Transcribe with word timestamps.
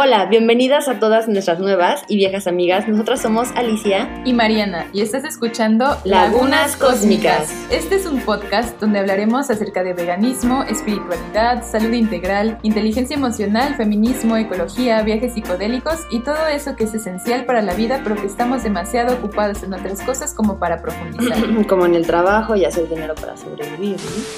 Hola, 0.00 0.26
bienvenidas 0.26 0.86
a 0.86 1.00
todas 1.00 1.26
nuestras 1.26 1.58
nuevas 1.58 2.04
y 2.06 2.14
viejas 2.14 2.46
amigas. 2.46 2.86
Nosotras 2.86 3.20
somos 3.20 3.48
Alicia 3.56 4.22
y 4.24 4.32
Mariana 4.32 4.86
y 4.92 5.00
estás 5.00 5.24
escuchando 5.24 5.96
Lagunas 6.04 6.76
Cósmicas. 6.76 7.52
Este 7.68 7.96
es 7.96 8.06
un 8.06 8.20
podcast 8.20 8.78
donde 8.78 9.00
hablaremos 9.00 9.50
acerca 9.50 9.82
de 9.82 9.94
veganismo, 9.94 10.62
espiritualidad, 10.62 11.64
salud 11.68 11.92
integral, 11.92 12.60
inteligencia 12.62 13.16
emocional, 13.16 13.74
feminismo, 13.74 14.36
ecología, 14.36 15.02
viajes 15.02 15.34
psicodélicos 15.34 16.06
y 16.12 16.20
todo 16.20 16.46
eso 16.46 16.76
que 16.76 16.84
es 16.84 16.94
esencial 16.94 17.44
para 17.44 17.60
la 17.60 17.74
vida, 17.74 18.00
pero 18.04 18.14
que 18.14 18.28
estamos 18.28 18.62
demasiado 18.62 19.16
ocupados 19.16 19.64
en 19.64 19.74
otras 19.74 20.00
cosas 20.02 20.32
como 20.32 20.60
para 20.60 20.80
profundizar. 20.80 21.66
como 21.66 21.86
en 21.86 21.96
el 21.96 22.06
trabajo 22.06 22.54
y 22.54 22.64
hacer 22.64 22.88
dinero 22.88 23.16
para 23.16 23.36
sobrevivir. 23.36 23.96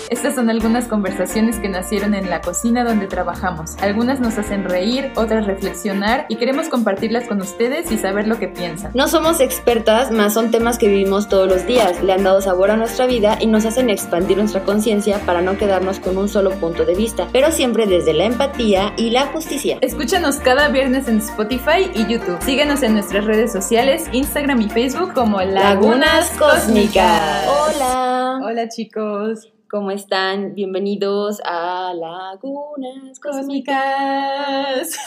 Estas 0.09 0.37
son 0.37 0.49
algunas 0.49 0.87
conversaciones 0.87 1.59
que 1.59 1.69
nacieron 1.69 2.15
en 2.15 2.31
la 2.31 2.41
cocina 2.41 2.83
donde 2.83 3.07
trabajamos. 3.09 3.77
Algunas 3.83 4.21
nos 4.21 4.39
hacen 4.39 4.65
reír, 4.65 5.13
otras 5.17 5.50
reflexionar 5.51 6.27
y 6.29 6.37
queremos 6.37 6.69
compartirlas 6.69 7.27
con 7.27 7.41
ustedes 7.41 7.91
y 7.91 7.99
saber 7.99 8.27
lo 8.27 8.39
que 8.39 8.49
piensan. 8.49 8.93
No 8.95 9.09
somos 9.09 9.41
expertas, 9.41 10.11
más 10.11 10.35
son 10.35 10.51
temas 10.51 10.79
que 10.79 10.89
vivimos 10.89 11.29
todos 11.29 11.49
los 11.49 11.67
días, 11.67 12.03
le 12.03 12.13
han 12.13 12.25
dado 12.25 12.41
sabor 12.41 12.71
a 12.71 12.77
nuestra 12.77 13.07
vida 13.07 13.39
y 13.41 13.47
nos 13.47 13.67
hacen 13.67 13.91
expandir 13.91 14.39
nuestra 14.39 14.63
conciencia 14.65 15.19
para 15.27 15.43
no 15.43 15.57
quedarnos 15.57 16.01
con 16.01 16.17
un 16.17 16.29
solo 16.29 16.51
punto 16.53 16.85
de 16.85 16.95
vista, 16.95 17.29
pero 17.33 17.53
siempre 17.53 17.87
desde 17.87 18.15
la 18.15 18.25
empatía 18.25 18.93
y 18.97 19.11
la 19.11 19.27
justicia. 19.27 19.79
Escúchanos 19.81 20.37
cada 20.37 20.69
viernes 20.69 21.09
en 21.09 21.19
Spotify 21.19 21.91
y 21.95 22.07
YouTube. 22.07 22.41
Síguenos 22.43 22.83
en 22.83 22.95
nuestras 22.95 23.25
redes 23.25 23.53
sociales, 23.53 24.05
Instagram 24.13 24.61
y 24.63 24.69
Facebook 24.69 25.13
como 25.15 25.41
Lagunas 25.41 26.31
Cósmicas. 26.39 27.47
Hola. 27.49 28.41
Hola 28.43 28.69
chicos. 28.69 29.51
¿Cómo 29.71 29.93
están? 29.93 30.57
Bienvenidos 30.57 31.41
a 31.45 31.95
Lagunas 31.95 33.21
Cósmicas. 33.21 34.99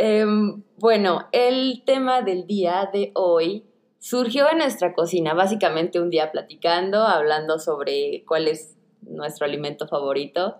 Em, 0.00 0.62
bueno, 0.78 1.26
el 1.32 1.82
tema 1.84 2.22
del 2.22 2.46
día 2.46 2.88
de 2.92 3.10
hoy 3.14 3.64
surgió 3.98 4.48
en 4.48 4.58
nuestra 4.58 4.94
cocina, 4.94 5.34
básicamente 5.34 6.00
un 6.00 6.08
día 6.08 6.30
platicando, 6.30 7.02
hablando 7.02 7.58
sobre 7.58 8.24
cuál 8.24 8.46
es 8.46 8.76
nuestro 9.00 9.44
alimento 9.44 9.88
favorito. 9.88 10.58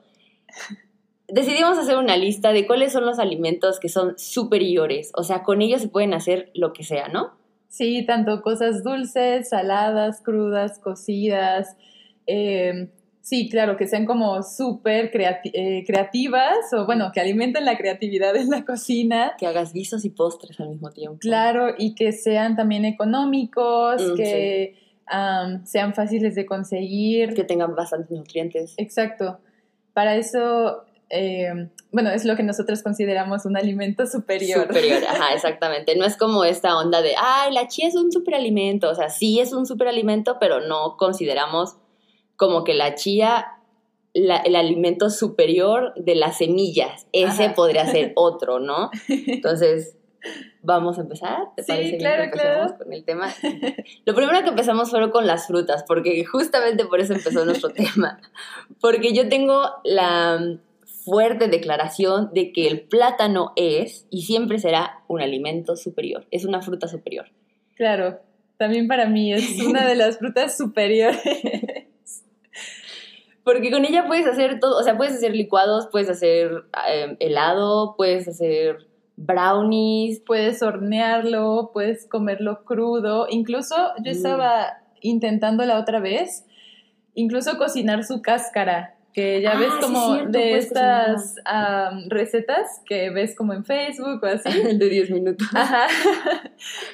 Decidimos 1.28 1.78
hacer 1.78 1.98
una 1.98 2.16
lista 2.16 2.52
de 2.52 2.66
cuáles 2.66 2.92
son 2.92 3.06
los 3.06 3.20
alimentos 3.20 3.78
que 3.78 3.88
son 3.88 4.18
superiores, 4.18 5.12
o 5.14 5.22
sea, 5.22 5.44
con 5.44 5.62
ellos 5.62 5.82
se 5.82 5.88
pueden 5.88 6.14
hacer 6.14 6.50
lo 6.54 6.72
que 6.72 6.82
sea, 6.82 7.06
¿no? 7.06 7.37
Sí, 7.68 8.04
tanto 8.06 8.40
cosas 8.42 8.82
dulces, 8.82 9.50
saladas, 9.50 10.22
crudas, 10.22 10.78
cocidas. 10.78 11.76
Eh, 12.26 12.90
sí, 13.20 13.48
claro, 13.50 13.76
que 13.76 13.86
sean 13.86 14.06
como 14.06 14.42
súper 14.42 15.10
eh, 15.14 15.84
creativas 15.86 16.72
o 16.72 16.86
bueno, 16.86 17.10
que 17.12 17.20
alimenten 17.20 17.66
la 17.66 17.76
creatividad 17.76 18.34
en 18.36 18.48
la 18.48 18.64
cocina. 18.64 19.34
Que 19.38 19.46
hagas 19.46 19.74
guisos 19.74 20.04
y 20.04 20.10
postres 20.10 20.58
al 20.60 20.70
mismo 20.70 20.90
tiempo. 20.90 21.18
Claro, 21.20 21.74
y 21.76 21.94
que 21.94 22.12
sean 22.12 22.56
también 22.56 22.86
económicos, 22.86 24.02
mm, 24.02 24.16
que 24.16 24.74
sean 25.64 25.94
fáciles 25.94 26.34
de 26.34 26.46
conseguir. 26.46 27.34
Que 27.34 27.44
tengan 27.44 27.74
bastantes 27.74 28.10
nutrientes. 28.10 28.74
Exacto. 28.78 29.40
Para 29.92 30.16
eso 30.16 30.84
eh, 31.10 31.70
bueno, 31.90 32.10
es 32.10 32.24
lo 32.24 32.36
que 32.36 32.42
nosotros 32.42 32.82
consideramos 32.82 33.46
un 33.46 33.56
alimento 33.56 34.06
superior. 34.06 34.66
Superior, 34.66 35.02
ajá, 35.08 35.32
exactamente. 35.34 35.96
No 35.96 36.04
es 36.04 36.16
como 36.16 36.44
esta 36.44 36.76
onda 36.76 37.02
de, 37.02 37.14
ay, 37.16 37.52
la 37.52 37.68
chía 37.68 37.88
es 37.88 37.96
un 37.96 38.12
superalimento. 38.12 38.90
O 38.90 38.94
sea, 38.94 39.08
sí 39.08 39.40
es 39.40 39.52
un 39.52 39.66
superalimento, 39.66 40.38
pero 40.38 40.60
no 40.60 40.96
consideramos 40.96 41.76
como 42.36 42.64
que 42.64 42.74
la 42.74 42.94
chía, 42.94 43.46
el 44.14 44.56
alimento 44.56 45.10
superior 45.10 45.94
de 45.96 46.14
las 46.14 46.38
semillas. 46.38 47.06
Ese 47.12 47.50
podría 47.50 47.86
ser 47.86 48.12
otro, 48.16 48.60
¿no? 48.60 48.90
Entonces, 49.08 49.96
vamos 50.62 50.98
a 50.98 51.02
empezar. 51.02 51.38
¿Te 51.56 51.62
sí, 51.62 51.96
claro, 51.98 52.30
claro. 52.30 52.76
con 52.76 52.92
el 52.92 53.04
tema? 53.04 53.32
Lo 54.04 54.14
primero 54.14 54.42
que 54.42 54.50
empezamos 54.50 54.90
fue 54.90 55.10
con 55.10 55.26
las 55.26 55.46
frutas, 55.46 55.84
porque 55.86 56.24
justamente 56.24 56.84
por 56.84 57.00
eso 57.00 57.14
empezó 57.14 57.44
nuestro 57.44 57.70
tema. 57.72 58.20
Porque 58.80 59.12
yo 59.12 59.28
tengo 59.28 59.70
la 59.84 60.58
fuerte 61.08 61.48
declaración 61.48 62.30
de 62.34 62.52
que 62.52 62.68
el 62.68 62.82
plátano 62.82 63.52
es 63.56 64.06
y 64.10 64.22
siempre 64.22 64.58
será 64.58 65.02
un 65.08 65.22
alimento 65.22 65.76
superior, 65.76 66.26
es 66.30 66.44
una 66.44 66.60
fruta 66.60 66.88
superior. 66.88 67.26
Claro, 67.74 68.18
también 68.58 68.88
para 68.88 69.06
mí 69.06 69.32
es 69.32 69.60
una 69.66 69.86
de 69.86 69.94
las 69.94 70.18
frutas 70.18 70.56
superiores. 70.56 71.22
Porque 73.44 73.70
con 73.70 73.86
ella 73.86 74.06
puedes 74.06 74.26
hacer 74.26 74.60
todo, 74.60 74.78
o 74.78 74.82
sea, 74.82 74.98
puedes 74.98 75.14
hacer 75.14 75.34
licuados, 75.34 75.88
puedes 75.90 76.10
hacer 76.10 76.50
em, 76.86 77.16
helado, 77.18 77.94
puedes 77.96 78.28
hacer 78.28 78.88
brownies. 79.16 80.20
Puedes 80.20 80.62
hornearlo, 80.62 81.70
puedes 81.72 82.06
comerlo 82.06 82.64
crudo. 82.64 83.26
Incluso 83.30 83.74
yo 83.98 84.12
mm. 84.12 84.16
estaba 84.16 84.78
intentando 85.00 85.64
la 85.64 85.78
otra 85.78 86.00
vez, 86.00 86.44
incluso 87.14 87.56
cocinar 87.58 88.04
su 88.04 88.22
cáscara 88.22 88.97
que 89.18 89.42
ya 89.42 89.56
ves 89.56 89.72
ah, 89.72 89.78
como 89.80 90.16
de 90.26 90.58
estas 90.58 91.34
recetas 92.06 92.80
que 92.86 93.10
ves 93.10 93.34
como 93.34 93.52
en 93.52 93.64
Facebook 93.64 94.22
o 94.22 94.26
así. 94.26 94.48
de 94.78 94.88
10 94.88 95.10
minutos. 95.10 95.48
Ajá. 95.52 95.88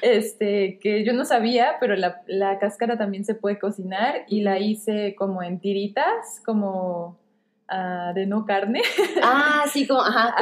Este, 0.00 0.78
que 0.78 1.04
yo 1.04 1.12
no 1.12 1.26
sabía, 1.26 1.76
pero 1.80 1.94
la, 1.96 2.58
cáscara 2.58 2.96
también 2.96 3.26
se 3.26 3.34
puede 3.34 3.58
cocinar 3.58 4.24
y 4.28 4.40
la 4.40 4.58
hice 4.58 5.14
como 5.18 5.42
en 5.42 5.60
tiritas, 5.60 6.40
como 6.46 7.18
ah, 7.68 8.12
de 8.14 8.26
no 8.26 8.46
carne. 8.46 8.80
Ah, 9.22 9.64
sí, 9.70 9.86
como, 9.86 10.00
ajá, 10.00 10.34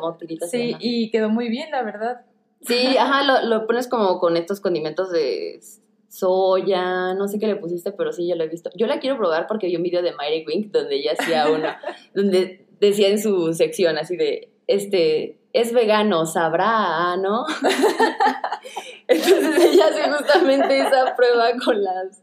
como, 0.00 0.16
tiritas. 0.16 0.50
Sí, 0.50 0.74
y 0.80 1.10
quedó 1.12 1.28
muy 1.28 1.48
bien, 1.48 1.70
la 1.70 1.82
verdad. 1.82 2.22
Sí, 2.62 2.96
ajá, 2.96 3.22
lo, 3.22 3.48
lo 3.48 3.66
pones 3.68 3.86
como 3.86 4.18
con 4.18 4.36
estos 4.36 4.60
condimentos 4.60 5.12
de 5.12 5.60
soya, 6.08 7.14
no 7.14 7.28
sé 7.28 7.38
qué 7.38 7.46
le 7.46 7.56
pusiste, 7.56 7.92
pero 7.92 8.12
sí, 8.12 8.26
yo 8.26 8.34
lo 8.34 8.44
he 8.44 8.48
visto. 8.48 8.70
Yo 8.74 8.86
la 8.86 8.98
quiero 8.98 9.16
probar 9.16 9.46
porque 9.46 9.66
vi 9.66 9.76
un 9.76 9.82
video 9.82 10.02
de 10.02 10.12
Mayre 10.12 10.44
Wink 10.46 10.72
donde 10.72 10.96
ella 10.96 11.12
hacía 11.18 11.48
una, 11.48 11.80
donde 12.14 12.66
decía 12.80 13.08
en 13.08 13.20
su 13.20 13.52
sección 13.52 13.98
así 13.98 14.16
de, 14.16 14.50
este, 14.66 15.38
es 15.52 15.72
vegano, 15.72 16.26
sabrá, 16.26 17.16
¿no? 17.16 17.44
Entonces 19.08 19.72
ella 19.72 19.88
hace 19.88 20.10
justamente 20.10 20.78
esa 20.80 21.14
prueba 21.16 21.48
con 21.64 21.82
las, 21.82 22.22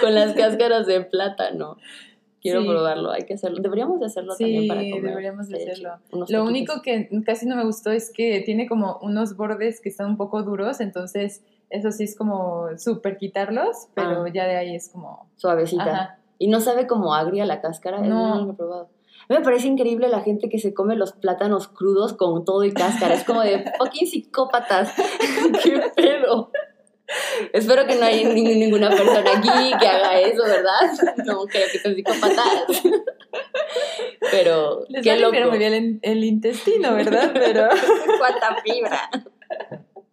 con 0.00 0.14
las 0.14 0.34
cáscaras 0.34 0.86
de 0.86 1.00
plátano. 1.02 1.76
Quiero 2.40 2.64
probarlo, 2.64 3.10
hay 3.10 3.24
que 3.24 3.34
hacerlo. 3.34 3.58
Deberíamos 3.60 4.00
de 4.00 4.06
hacerlo 4.06 4.34
también 4.34 4.66
para 4.66 4.80
comer. 4.80 5.02
deberíamos 5.02 5.48
de 5.48 5.56
hacerlo. 5.56 5.98
Lo 6.28 6.44
único 6.44 6.80
que 6.80 7.10
casi 7.24 7.46
no 7.46 7.54
me 7.54 7.64
gustó 7.64 7.90
es 7.90 8.10
que 8.10 8.40
tiene 8.40 8.66
como 8.66 8.98
unos 9.02 9.36
bordes 9.36 9.80
que 9.82 9.90
están 9.90 10.06
un 10.06 10.16
poco 10.16 10.42
duros, 10.42 10.80
entonces 10.80 11.42
eso 11.70 11.90
sí 11.92 12.04
es 12.04 12.16
como 12.16 12.66
súper 12.76 13.16
quitarlos, 13.16 13.88
pero 13.94 14.24
ah. 14.24 14.28
ya 14.32 14.46
de 14.46 14.56
ahí 14.56 14.74
es 14.74 14.90
como... 14.90 15.30
Suavecita. 15.36 16.18
Y 16.38 16.48
no 16.48 16.60
sabe 16.60 16.86
como 16.86 17.14
agria 17.14 17.46
la 17.46 17.60
cáscara, 17.60 18.00
no, 18.00 18.34
no 18.34 18.44
lo 18.46 18.52
he 18.52 18.56
probado. 18.56 18.90
A 19.28 19.32
mí 19.32 19.38
me 19.38 19.44
parece 19.44 19.68
increíble 19.68 20.08
la 20.08 20.22
gente 20.22 20.48
que 20.48 20.58
se 20.58 20.74
come 20.74 20.96
los 20.96 21.12
plátanos 21.12 21.68
crudos 21.68 22.14
con 22.14 22.44
todo 22.44 22.64
y 22.64 22.72
cáscara. 22.72 23.14
Es 23.14 23.24
como 23.24 23.42
de 23.42 23.64
fucking 23.78 24.08
psicópatas. 24.08 24.92
¿Qué 25.62 25.80
pedo? 25.94 26.50
Espero 27.52 27.86
que 27.86 27.96
no 27.96 28.06
haya 28.06 28.28
ninguna 28.32 28.88
persona 28.88 29.30
aquí 29.36 29.72
que 29.78 29.86
haga 29.86 30.18
eso, 30.20 30.42
¿verdad? 30.44 30.80
No 31.24 31.44
creo 31.46 31.66
que 31.70 31.78
sean 31.78 31.94
psicópatas. 31.94 32.82
Pero. 34.32 34.84
Les 34.88 35.04
qué 35.04 35.16
loco. 35.16 35.36
muy 35.48 35.58
bien 35.58 35.74
el, 35.74 35.98
el 36.02 36.24
intestino, 36.24 36.94
¿verdad? 36.94 37.30
Pero. 37.32 37.68
Cuánta 38.18 38.56
fibra. 38.62 39.10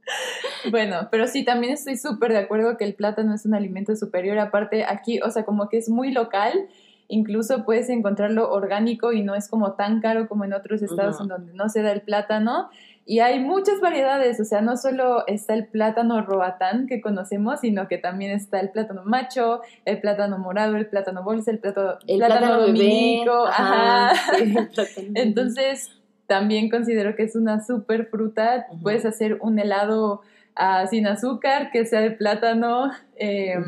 Bueno, 0.72 1.08
pero 1.12 1.28
sí, 1.28 1.46
también 1.46 1.74
estoy 1.74 1.98
súper 1.98 2.34
de 2.34 2.40
acuerdo 2.40 2.78
que 2.78 2.84
el 2.84 2.94
plátano 2.94 3.34
es 3.34 3.46
un 3.46 3.54
alimento 3.54 3.96
superior. 3.96 4.38
Aparte, 4.40 4.86
aquí, 4.86 5.20
o 5.22 5.30
sea, 5.30 5.46
como 5.46 5.70
que 5.70 5.78
es 5.78 5.90
muy 5.90 6.12
local, 6.12 6.68
incluso 7.08 7.64
puedes 7.64 7.90
encontrarlo 7.90 8.52
orgánico 8.52 9.14
y 9.14 9.24
no 9.24 9.36
es 9.36 9.48
como 9.48 9.74
tan 9.74 10.02
caro 10.02 10.28
como 10.28 10.46
en 10.46 10.54
otros 10.54 10.82
estados 10.82 11.22
en 11.22 11.28
donde 11.28 11.54
no 11.54 11.70
se 11.70 11.82
da 11.82 11.92
el 11.92 12.02
plátano. 12.02 12.70
Y 13.10 13.20
hay 13.20 13.40
muchas 13.40 13.80
variedades, 13.80 14.38
o 14.42 14.44
sea, 14.44 14.60
no 14.60 14.76
solo 14.76 15.26
está 15.28 15.54
el 15.54 15.68
plátano 15.68 16.22
roatán 16.24 16.88
que 16.88 17.00
conocemos, 17.00 17.62
sino 17.62 17.88
que 17.88 17.98
también 17.98 18.32
está 18.32 18.60
el 18.60 18.70
plátano 18.70 19.04
macho, 19.06 19.62
el 19.86 20.02
plátano 20.02 20.38
morado, 20.38 20.76
el 20.76 20.88
plátano 20.88 21.24
bolsa, 21.24 21.52
el 21.52 21.60
plátano, 21.60 22.00
el 22.06 22.18
plátano, 22.18 22.60
dominico. 22.64 23.46
Ajá. 23.48 24.12
Entonces, 25.16 25.97
también 26.28 26.70
considero 26.70 27.16
que 27.16 27.24
es 27.24 27.36
una 27.36 27.66
súper 27.66 28.08
fruta. 28.08 28.68
Puedes 28.82 29.06
hacer 29.06 29.38
un 29.42 29.58
helado 29.60 30.22
ah, 30.56 30.86
sin 30.88 31.08
azúcar, 31.08 31.72
que 31.72 31.86
sea 31.86 32.02
de 32.02 32.12
plátano. 32.12 32.92
Em, 33.16 33.64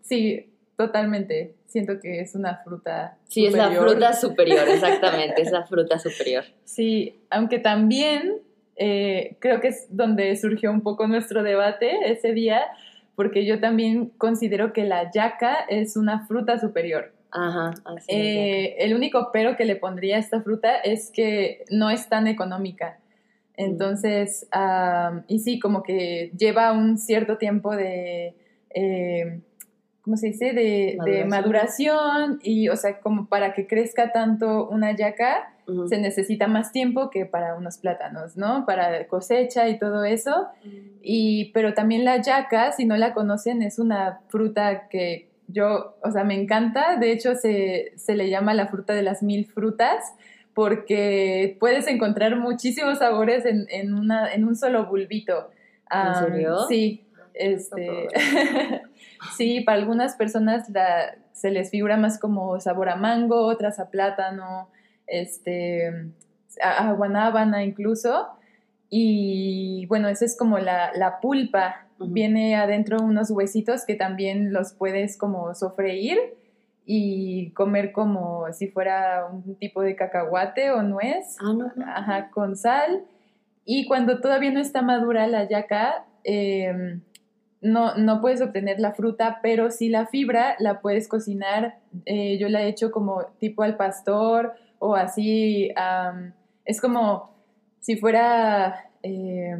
sí, 0.00 0.50
totalmente. 0.76 1.54
Siento 1.66 2.00
que 2.00 2.20
es 2.20 2.34
una 2.34 2.56
fruta. 2.64 3.18
Sí, 3.28 3.44
es 3.44 3.54
la 3.54 3.70
fruta 3.70 4.14
superior, 4.14 4.66
exactamente, 4.68 5.42
es 5.42 5.52
la 5.52 5.66
fruta 5.66 5.98
superior. 5.98 6.44
Sí, 6.64 7.20
aunque 7.28 7.58
también 7.58 8.38
eh, 8.76 9.36
creo 9.38 9.60
que 9.60 9.68
es 9.68 9.86
donde 9.90 10.34
surgió 10.36 10.70
un 10.70 10.80
poco 10.80 11.06
nuestro 11.06 11.42
debate 11.42 12.10
ese 12.10 12.32
día, 12.32 12.62
porque 13.16 13.44
yo 13.44 13.60
también 13.60 14.06
considero 14.16 14.72
que 14.72 14.84
la 14.84 15.10
yaca 15.10 15.58
es 15.68 15.96
una 15.96 16.26
fruta 16.26 16.58
superior. 16.58 17.12
Ajá, 17.30 17.74
así. 17.84 18.06
Eh, 18.08 18.76
el 18.78 18.94
único 18.94 19.30
pero 19.32 19.56
que 19.56 19.64
le 19.64 19.76
pondría 19.76 20.16
a 20.16 20.20
esta 20.20 20.40
fruta 20.40 20.76
es 20.76 21.10
que 21.10 21.64
no 21.70 21.90
es 21.90 22.08
tan 22.08 22.26
económica. 22.26 22.98
Entonces, 23.54 24.46
am, 24.52 25.24
y 25.26 25.40
sí, 25.40 25.58
como 25.58 25.82
que 25.82 26.30
lleva 26.38 26.72
un 26.72 26.96
cierto 26.96 27.38
tiempo 27.38 27.74
de, 27.74 28.34
eh, 28.70 29.40
¿cómo 30.02 30.16
se 30.16 30.28
dice? 30.28 30.52
De 30.52 30.96
de 31.04 31.24
Maduración. 31.24 32.38
y, 32.42 32.68
o 32.68 32.76
sea, 32.76 33.00
como 33.00 33.26
para 33.26 33.54
que 33.54 33.66
crezca 33.66 34.12
tanto 34.12 34.68
una 34.68 34.94
yaca, 34.94 35.54
se 35.88 35.98
necesita 35.98 36.46
más 36.46 36.72
tiempo 36.72 37.10
que 37.10 37.26
para 37.26 37.54
unos 37.56 37.76
plátanos, 37.76 38.36
¿no? 38.36 38.64
Para 38.64 39.06
cosecha 39.06 39.68
y 39.68 39.78
todo 39.78 40.04
eso. 40.04 40.46
Y, 41.02 41.50
pero 41.52 41.74
también 41.74 42.04
la 42.04 42.22
yaca, 42.22 42.72
si 42.72 42.86
no 42.86 42.96
la 42.96 43.12
conocen, 43.12 43.60
es 43.62 43.78
una 43.78 44.20
fruta 44.28 44.88
que 44.88 45.27
yo, 45.48 45.96
o 46.02 46.10
sea, 46.10 46.24
me 46.24 46.40
encanta. 46.40 46.96
De 46.96 47.10
hecho, 47.12 47.34
se, 47.34 47.92
se 47.96 48.14
le 48.14 48.30
llama 48.30 48.54
la 48.54 48.68
fruta 48.68 48.92
de 48.94 49.02
las 49.02 49.22
mil 49.22 49.46
frutas 49.46 50.14
porque 50.54 51.56
puedes 51.60 51.86
encontrar 51.86 52.36
muchísimos 52.36 52.98
sabores 52.98 53.44
en, 53.46 53.66
en, 53.70 53.94
una, 53.94 54.32
en 54.32 54.44
un 54.44 54.56
solo 54.56 54.86
bulbito. 54.86 55.50
Serio? 56.18 56.66
Sí. 56.68 57.04
Este, 57.34 58.08
sí, 59.36 59.60
para 59.60 59.78
algunas 59.78 60.16
personas 60.16 60.68
la- 60.70 61.14
se 61.32 61.50
les 61.52 61.70
figura 61.70 61.96
más 61.96 62.18
como 62.18 62.58
sabor 62.60 62.88
a 62.88 62.96
mango, 62.96 63.46
otras 63.46 63.78
a 63.78 63.90
plátano, 63.90 64.68
este, 65.06 65.88
a, 66.60 66.88
a 66.88 66.92
guanábana 66.92 67.62
incluso. 67.64 68.28
Y 68.90 69.86
bueno, 69.86 70.08
esa 70.08 70.24
es 70.24 70.36
como 70.36 70.58
la, 70.58 70.90
la 70.94 71.20
pulpa. 71.20 71.86
Viene 72.00 72.54
adentro 72.54 73.02
unos 73.02 73.30
huesitos 73.30 73.84
que 73.84 73.94
también 73.94 74.52
los 74.52 74.72
puedes 74.72 75.18
como 75.18 75.54
sofreír 75.54 76.18
y 76.86 77.50
comer 77.50 77.92
como 77.92 78.52
si 78.52 78.68
fuera 78.68 79.26
un 79.26 79.56
tipo 79.56 79.82
de 79.82 79.96
cacahuate 79.96 80.70
o 80.70 80.82
nuez. 80.82 81.36
Ah, 81.40 81.52
no. 81.52 81.70
Ajá, 81.86 82.30
con 82.30 82.56
sal. 82.56 83.04
Y 83.64 83.86
cuando 83.86 84.20
todavía 84.20 84.50
no 84.50 84.60
está 84.60 84.80
madura 84.80 85.26
la 85.26 85.48
yaca, 85.48 86.06
eh, 86.24 87.00
no, 87.60 87.94
no 87.96 88.20
puedes 88.20 88.40
obtener 88.40 88.80
la 88.80 88.92
fruta, 88.92 89.40
pero 89.42 89.70
sí 89.70 89.88
la 89.88 90.06
fibra 90.06 90.56
la 90.58 90.80
puedes 90.80 91.08
cocinar. 91.08 91.78
Eh, 92.06 92.38
yo 92.38 92.48
la 92.48 92.62
he 92.62 92.68
hecho 92.68 92.90
como 92.90 93.24
tipo 93.38 93.62
al 93.62 93.76
pastor 93.76 94.54
o 94.78 94.94
así. 94.94 95.70
am, 95.76 96.32
es 96.64 96.80
como 96.80 97.30
si 97.80 97.96
fuera 97.96 98.90
eh, 99.02 99.56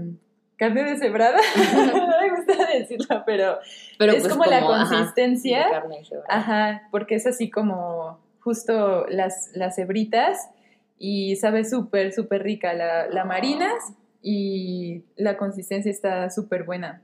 carne 0.58 0.84
deshebrada. 0.84 1.38
no 1.74 2.08
me 2.20 2.30
gusta 2.30 2.66
decirlo, 2.72 3.22
pero 3.24 3.58
Pero 3.98 4.12
es 4.12 4.20
pues 4.20 4.32
como, 4.32 4.44
la 4.44 4.58
ajá, 4.58 4.66
consistencia. 4.66 5.64
de 5.64 5.70
carne. 5.70 6.02
Ajá, 6.28 6.88
porque 6.90 7.14
es 7.14 7.26
así 7.26 7.48
como 7.48 8.20
justo 8.40 9.06
las, 9.08 9.50
las 9.54 9.78
hebritas 9.78 10.50
y 10.98 11.36
sabe 11.36 11.64
súper, 11.64 12.12
súper 12.12 12.42
rica. 12.42 12.74
La, 12.74 13.06
la 13.06 13.24
marinas 13.24 13.94
y 14.20 15.04
la 15.16 15.36
consistencia 15.36 15.90
está 15.90 16.28
súper 16.28 16.64
buena. 16.64 17.02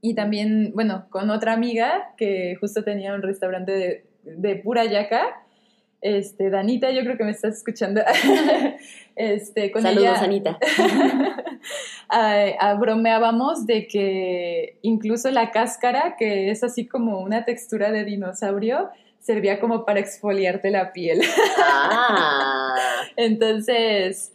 Y 0.00 0.14
también, 0.14 0.72
bueno, 0.74 1.06
con 1.10 1.30
otra 1.30 1.52
amiga 1.52 2.12
que 2.16 2.56
justo 2.60 2.82
tenía 2.82 3.14
un 3.14 3.22
restaurante 3.22 3.72
de, 3.72 4.04
de 4.24 4.56
pura 4.56 4.84
yaca, 4.84 5.41
este, 6.02 6.50
Danita, 6.50 6.90
yo 6.90 7.02
creo 7.02 7.16
que 7.16 7.24
me 7.24 7.30
estás 7.30 7.56
escuchando. 7.58 8.02
este, 9.16 9.70
con 9.70 9.82
Saludos, 9.82 10.04
ella, 10.04 10.24
Anita. 10.24 10.58
ah, 12.08 12.46
ah, 12.58 12.74
bromeábamos 12.74 13.66
de 13.66 13.86
que 13.86 14.78
incluso 14.82 15.30
la 15.30 15.52
cáscara, 15.52 16.16
que 16.18 16.50
es 16.50 16.64
así 16.64 16.86
como 16.86 17.20
una 17.20 17.44
textura 17.44 17.92
de 17.92 18.04
dinosaurio, 18.04 18.90
servía 19.20 19.60
como 19.60 19.84
para 19.84 20.00
exfoliarte 20.00 20.72
la 20.72 20.92
piel. 20.92 21.22
Ah. 21.58 22.74
Entonces, 23.16 24.32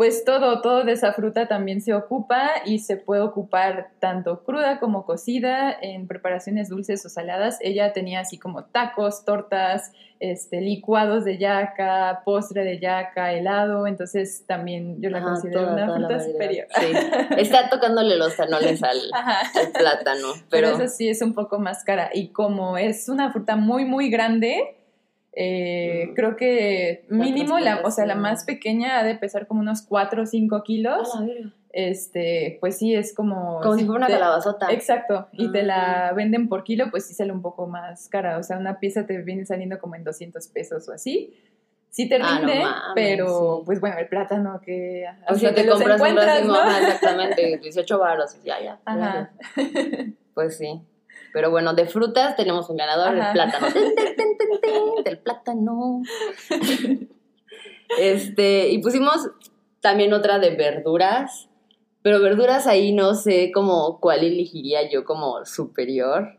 pues 0.00 0.24
todo, 0.24 0.62
todo 0.62 0.84
de 0.84 0.92
esa 0.92 1.12
fruta 1.12 1.46
también 1.46 1.82
se 1.82 1.92
ocupa 1.92 2.52
y 2.64 2.78
se 2.78 2.96
puede 2.96 3.20
ocupar 3.20 3.90
tanto 3.98 4.42
cruda 4.44 4.80
como 4.80 5.04
cocida 5.04 5.76
en 5.78 6.06
preparaciones 6.06 6.70
dulces 6.70 7.04
o 7.04 7.10
saladas. 7.10 7.58
Ella 7.60 7.92
tenía 7.92 8.20
así 8.20 8.38
como 8.38 8.64
tacos, 8.64 9.26
tortas, 9.26 9.92
este, 10.18 10.62
licuados 10.62 11.26
de 11.26 11.36
yaca, 11.36 12.22
postre 12.24 12.64
de 12.64 12.80
yaca, 12.80 13.34
helado. 13.34 13.86
Entonces 13.86 14.46
también 14.46 15.02
yo 15.02 15.10
la 15.10 15.18
Ajá, 15.18 15.26
considero 15.32 15.60
toda- 15.60 15.72
una 15.74 15.86
toda 15.86 15.98
fruta 15.98 16.20
superior. 16.20 16.66
Sí. 16.80 16.86
Está 17.36 17.68
tocándole 17.68 18.16
los 18.16 18.34
tanoles 18.34 18.82
al, 18.82 18.96
al 19.12 19.72
plátano, 19.72 20.28
Pero, 20.48 20.68
pero, 20.72 20.82
eso 20.82 20.88
sí 20.88 21.10
es 21.10 21.20
un 21.20 21.34
poco 21.34 21.58
más 21.58 21.84
cara. 21.84 22.08
Y 22.14 22.28
como 22.28 22.78
es 22.78 23.10
una 23.10 23.30
fruta 23.32 23.56
muy, 23.56 23.84
muy 23.84 24.08
grande, 24.08 24.79
eh, 25.32 26.06
Mm. 26.10 26.14
creo 26.14 26.36
que 26.36 27.04
mínimo, 27.08 27.58
la, 27.58 27.80
o 27.84 27.90
sea, 27.90 28.06
la 28.06 28.14
más 28.16 28.44
pequeña 28.44 28.98
ha 28.98 29.04
de 29.04 29.14
pesar 29.16 29.46
como 29.46 29.60
unos 29.60 29.82
4 29.82 30.22
o 30.22 30.26
5 30.26 30.62
kilos. 30.62 31.14
A. 31.14 31.24
Este, 31.72 32.58
pues 32.60 32.78
sí, 32.78 32.94
es 32.96 33.14
como... 33.14 33.60
como 33.60 33.76
si 33.76 33.84
fuera 33.84 33.98
una 33.98 34.06
te- 34.08 34.14
calabazota. 34.14 34.72
Exacto, 34.72 35.28
y 35.32 35.52
te 35.52 35.62
la 35.62 36.12
venden 36.16 36.48
por 36.48 36.64
kilo, 36.64 36.90
pues 36.90 37.06
sí 37.06 37.14
sale 37.14 37.30
un 37.32 37.42
poco 37.42 37.68
más 37.68 38.08
cara. 38.08 38.38
O 38.38 38.42
sea, 38.42 38.58
una 38.58 38.80
pieza 38.80 39.06
te 39.06 39.18
viene 39.22 39.46
saliendo 39.46 39.78
como 39.78 39.94
en 39.94 40.02
200 40.02 40.48
pesos 40.48 40.88
o 40.88 40.92
así. 40.92 41.32
Sí 41.90 42.08
te 42.08 42.16
Ah, 42.16 42.40
no 42.40 42.46
rinde, 42.48 42.62
sí. 42.96 43.62
pues 43.66 43.80
bueno, 43.80 43.98
el 43.98 44.08
plátano 44.08 44.60
que... 44.64 45.04
O 45.28 45.34
sea, 45.36 45.54
te 45.54 45.66
compras 45.66 46.00
un 46.00 46.16
racimo, 46.16 46.52
¿no? 46.54 46.58
ajá, 46.60 46.80
exactamente, 46.80 47.58
18 47.62 47.98
baros, 48.00 48.42
ya, 48.44 48.60
ya. 48.60 48.78
Ajá. 48.84 49.30
Pues 50.34 50.56
sí. 50.58 50.80
Pero 51.32 51.50
bueno, 51.50 51.74
de 51.74 51.86
frutas 51.86 52.34
tenemos 52.36 52.68
un 52.70 52.76
ganador, 52.76 53.16
Ajá. 53.18 53.28
el 53.28 53.32
plátano. 53.32 53.66
Ten, 53.72 53.94
ten, 53.94 54.16
ten, 54.16 54.36
ten, 54.36 54.48
ten, 54.60 55.04
del 55.04 55.18
plátano. 55.18 56.02
Este, 57.98 58.68
y 58.70 58.78
pusimos 58.78 59.28
también 59.80 60.12
otra 60.12 60.38
de 60.38 60.50
verduras, 60.50 61.48
pero 62.02 62.20
verduras 62.20 62.66
ahí 62.66 62.92
no 62.92 63.14
sé 63.14 63.50
como 63.52 63.98
cuál 64.00 64.24
elegiría 64.24 64.88
yo 64.90 65.04
como 65.04 65.44
superior. 65.44 66.36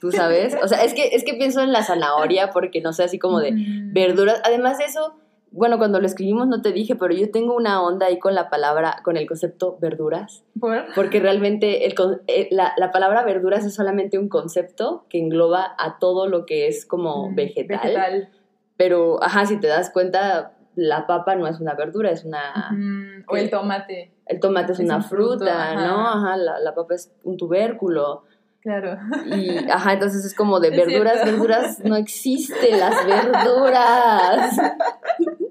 ¿Tú 0.00 0.12
sabes? 0.12 0.56
O 0.62 0.68
sea, 0.68 0.84
es 0.84 0.94
que, 0.94 1.08
es 1.08 1.24
que 1.24 1.34
pienso 1.34 1.60
en 1.62 1.72
la 1.72 1.82
zanahoria 1.82 2.50
porque 2.50 2.80
no 2.80 2.92
sé, 2.92 3.02
así 3.02 3.18
como 3.18 3.40
de 3.40 3.50
Mm. 3.52 3.92
verduras. 3.92 4.40
Además 4.44 4.78
de 4.78 4.84
eso, 4.84 5.14
bueno, 5.50 5.78
cuando 5.78 6.00
lo 6.00 6.06
escribimos 6.06 6.46
no 6.46 6.60
te 6.62 6.72
dije, 6.72 6.94
pero 6.94 7.14
yo 7.14 7.30
tengo 7.30 7.54
una 7.56 7.82
onda 7.82 8.06
ahí 8.06 8.18
con 8.18 8.34
la 8.34 8.50
palabra, 8.50 9.00
con 9.02 9.16
el 9.16 9.26
concepto 9.26 9.78
verduras. 9.80 10.44
¿Por? 10.60 10.84
Porque 10.94 11.20
realmente 11.20 11.86
el 11.86 11.94
eh, 12.26 12.48
la, 12.50 12.72
la 12.76 12.92
palabra 12.92 13.24
verduras 13.24 13.64
es 13.64 13.74
solamente 13.74 14.18
un 14.18 14.28
concepto 14.28 15.06
que 15.08 15.18
engloba 15.18 15.74
a 15.78 15.98
todo 15.98 16.26
lo 16.28 16.44
que 16.46 16.68
es 16.68 16.84
como 16.86 17.30
Mm, 17.30 17.34
vegetal. 17.34 17.78
Vegetal. 17.82 18.28
Pero, 18.76 19.22
ajá, 19.22 19.46
si 19.46 19.58
te 19.58 19.66
das 19.66 19.90
cuenta, 19.90 20.52
la 20.76 21.06
papa 21.06 21.34
no 21.34 21.46
es 21.48 21.58
una 21.60 21.74
verdura, 21.74 22.10
es 22.10 22.24
una... 22.24 22.70
Mm, 22.70 23.24
o 23.26 23.36
el 23.36 23.50
tomate, 23.50 24.12
El 24.26 24.38
tomate 24.40 24.72
es, 24.72 24.78
Es 24.78 24.84
una 24.84 24.96
un 24.98 25.02
fruto, 25.04 25.38
fruta, 25.38 25.72
ajá. 25.72 25.86
¿no? 25.86 26.06
Ajá, 26.08 26.36
la, 26.36 26.60
la 26.60 26.74
papa 26.74 26.94
es 26.94 27.10
un 27.24 27.36
tubérculo. 27.36 28.22
claro. 28.60 28.96
Y, 29.34 29.56
ajá, 29.70 29.94
entonces 29.94 30.24
es 30.24 30.34
como 30.34 30.60
de 30.60 30.70
verduras, 30.70 31.24
verduras, 31.24 31.80
no 31.84 31.96
existen 31.96 32.78
las 32.78 33.04
verduras. 33.06 34.56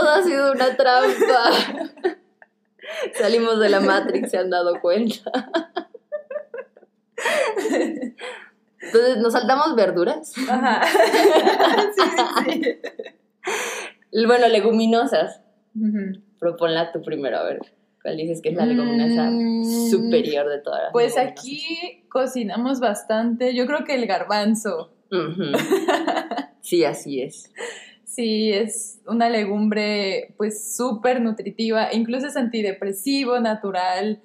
Todo 0.00 0.08
ha 0.10 0.22
sido 0.22 0.52
una 0.52 0.76
trampa. 0.76 1.50
Salimos 3.14 3.60
de 3.60 3.68
la 3.68 3.80
Matrix, 3.80 4.30
se 4.30 4.38
han 4.38 4.50
dado 4.50 4.80
cuenta. 4.80 5.30
Entonces, 8.80 9.16
¿nos 9.18 9.32
saltamos 9.32 9.74
verduras? 9.74 10.32
Ajá. 10.48 10.82
sí, 11.96 12.02
sí, 12.46 12.62
sí. 12.62 14.26
Bueno, 14.26 14.48
leguminosas. 14.48 15.40
Ujú. 15.74 16.20
Proponla 16.38 16.92
tú 16.92 17.02
primero, 17.02 17.38
a 17.38 17.44
ver. 17.44 17.60
¿Cuál 18.02 18.18
dices 18.18 18.42
que 18.42 18.50
es 18.50 18.56
la 18.56 18.66
leguminosa 18.66 19.30
Mm, 19.30 19.90
superior 19.90 20.48
de 20.50 20.58
todas 20.58 20.82
las 20.82 20.92
Pues 20.92 21.16
aquí 21.16 22.04
cocinamos 22.10 22.78
bastante. 22.80 23.54
Yo 23.54 23.66
creo 23.66 23.84
que 23.84 23.94
el 23.94 24.06
garbanzo. 24.06 24.92
Sí, 26.60 26.84
así 26.84 27.22
es. 27.22 27.50
Sí, 28.14 28.52
es 28.52 29.00
una 29.08 29.28
legumbre 29.28 30.34
pues 30.36 30.76
súper 30.76 31.20
nutritiva, 31.20 31.92
incluso 31.92 32.28
es 32.28 32.36
antidepresivo, 32.36 33.40
natural. 33.40 34.22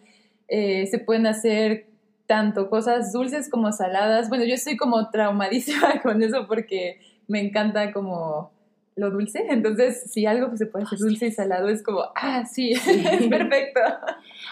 Eh, 0.48 0.86
se 0.86 1.00
pueden 1.00 1.25
hacer 1.25 1.88
tanto 2.27 2.69
cosas 2.69 3.12
dulces 3.12 3.50
como 3.50 3.72
saladas. 3.72 4.29
Bueno, 4.29 4.43
yo 4.46 4.53
estoy 4.53 4.77
como 4.77 5.10
traumadísima 5.10 6.01
con 6.03 6.22
eso 6.22 6.46
porque 6.48 7.00
me 7.27 7.39
encanta 7.39 7.91
como 7.91 8.51
lo 9.00 9.10
dulce. 9.12 9.46
Entonces, 9.50 10.03
si 10.12 10.25
algo 10.25 10.56
se 10.56 10.65
puede 10.65 10.86
hacer 10.86 11.00
dulce 11.00 11.27
y 11.27 11.32
salado, 11.32 11.70
es 11.70 11.82
como, 11.82 12.03
ah, 12.15 12.46
sí, 12.51 12.72
es 12.74 13.27
perfecto. 13.27 13.79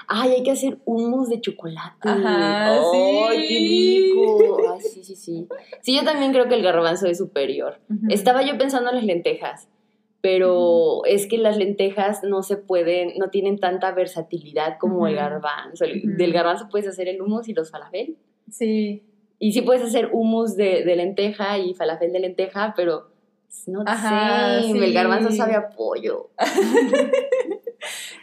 Ay, 0.07 0.31
hay 0.31 0.43
que 0.43 0.51
hacer 0.51 0.77
hummus 0.85 1.29
de 1.29 1.41
chocolate. 1.41 2.09
Ajá, 2.09 2.79
sí. 2.91 3.33
qué 3.47 4.09
rico. 4.13 4.73
Ay, 4.73 4.81
sí, 4.81 5.03
sí, 5.03 5.15
sí. 5.15 5.47
Sí, 5.81 5.95
yo 5.95 6.03
también 6.03 6.31
creo 6.31 6.47
que 6.47 6.55
el 6.55 6.63
garbanzo 6.63 7.07
es 7.07 7.17
superior. 7.17 7.79
Estaba 8.09 8.41
yo 8.43 8.57
pensando 8.57 8.89
en 8.89 8.95
las 8.95 9.05
lentejas, 9.05 9.67
pero 10.21 11.05
es 11.05 11.27
que 11.27 11.37
las 11.37 11.57
lentejas 11.57 12.23
no 12.23 12.41
se 12.41 12.57
pueden, 12.57 13.13
no 13.17 13.29
tienen 13.29 13.59
tanta 13.59 13.91
versatilidad 13.91 14.77
como 14.79 15.07
el 15.07 15.15
garbanzo. 15.15 15.85
El-. 15.85 16.17
Del 16.17 16.33
garbanzo 16.33 16.69
puedes 16.69 16.87
hacer 16.87 17.07
el 17.07 17.21
hummus 17.21 17.47
y 17.49 17.53
los 17.53 17.69
falafel. 17.69 18.17
Sí. 18.49 19.03
Y 19.39 19.51
sí 19.51 19.61
puedes 19.61 19.83
hacer 19.83 20.09
hummus 20.13 20.55
de, 20.55 20.83
de 20.83 20.95
lenteja 20.95 21.59
y 21.59 21.75
falafel 21.75 22.11
de 22.11 22.19
lenteja, 22.19 22.73
pero 22.75 23.11
no 23.67 23.83
Ajá, 23.85 24.61
sé, 24.61 24.71
sí. 24.71 24.77
el 24.77 24.93
garbanzo 24.93 25.31
sabe 25.31 25.55
a 25.55 25.69
pollo. 25.69 26.29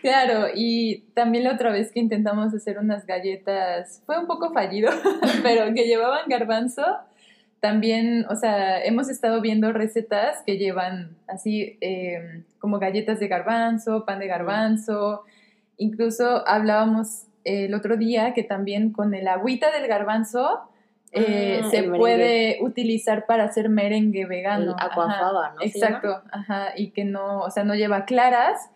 Claro, 0.02 0.48
y 0.54 1.04
también 1.14 1.44
la 1.44 1.54
otra 1.54 1.70
vez 1.70 1.90
que 1.90 1.98
intentamos 1.98 2.52
hacer 2.52 2.78
unas 2.78 3.06
galletas, 3.06 4.02
fue 4.04 4.18
un 4.18 4.26
poco 4.26 4.52
fallido, 4.52 4.90
pero 5.42 5.72
que 5.72 5.86
llevaban 5.86 6.28
garbanzo, 6.28 6.82
también, 7.60 8.26
o 8.28 8.36
sea, 8.36 8.84
hemos 8.84 9.08
estado 9.08 9.40
viendo 9.40 9.72
recetas 9.72 10.42
que 10.44 10.58
llevan 10.58 11.16
así 11.26 11.78
eh, 11.80 12.42
como 12.58 12.78
galletas 12.78 13.18
de 13.18 13.28
garbanzo, 13.28 14.04
pan 14.04 14.18
de 14.18 14.26
garbanzo, 14.26 15.22
incluso 15.78 16.46
hablábamos 16.46 17.24
el 17.44 17.72
otro 17.72 17.96
día 17.96 18.34
que 18.34 18.42
también 18.42 18.92
con 18.92 19.14
el 19.14 19.26
agüita 19.26 19.70
del 19.70 19.88
garbanzo 19.88 20.68
eh, 21.14 21.60
Ah, 21.62 21.68
se 21.70 21.82
puede 21.84 22.58
utilizar 22.60 23.26
para 23.26 23.44
hacer 23.44 23.68
merengue 23.68 24.26
vegano. 24.26 24.74
Aquafaba, 24.78 25.54
¿no? 25.54 25.62
Exacto, 25.62 26.22
ajá, 26.30 26.72
y 26.76 26.90
que 26.90 27.04
no, 27.04 27.40
o 27.40 27.50
sea, 27.50 27.64
no 27.64 27.74
lleva 27.74 28.04
claras 28.04 28.70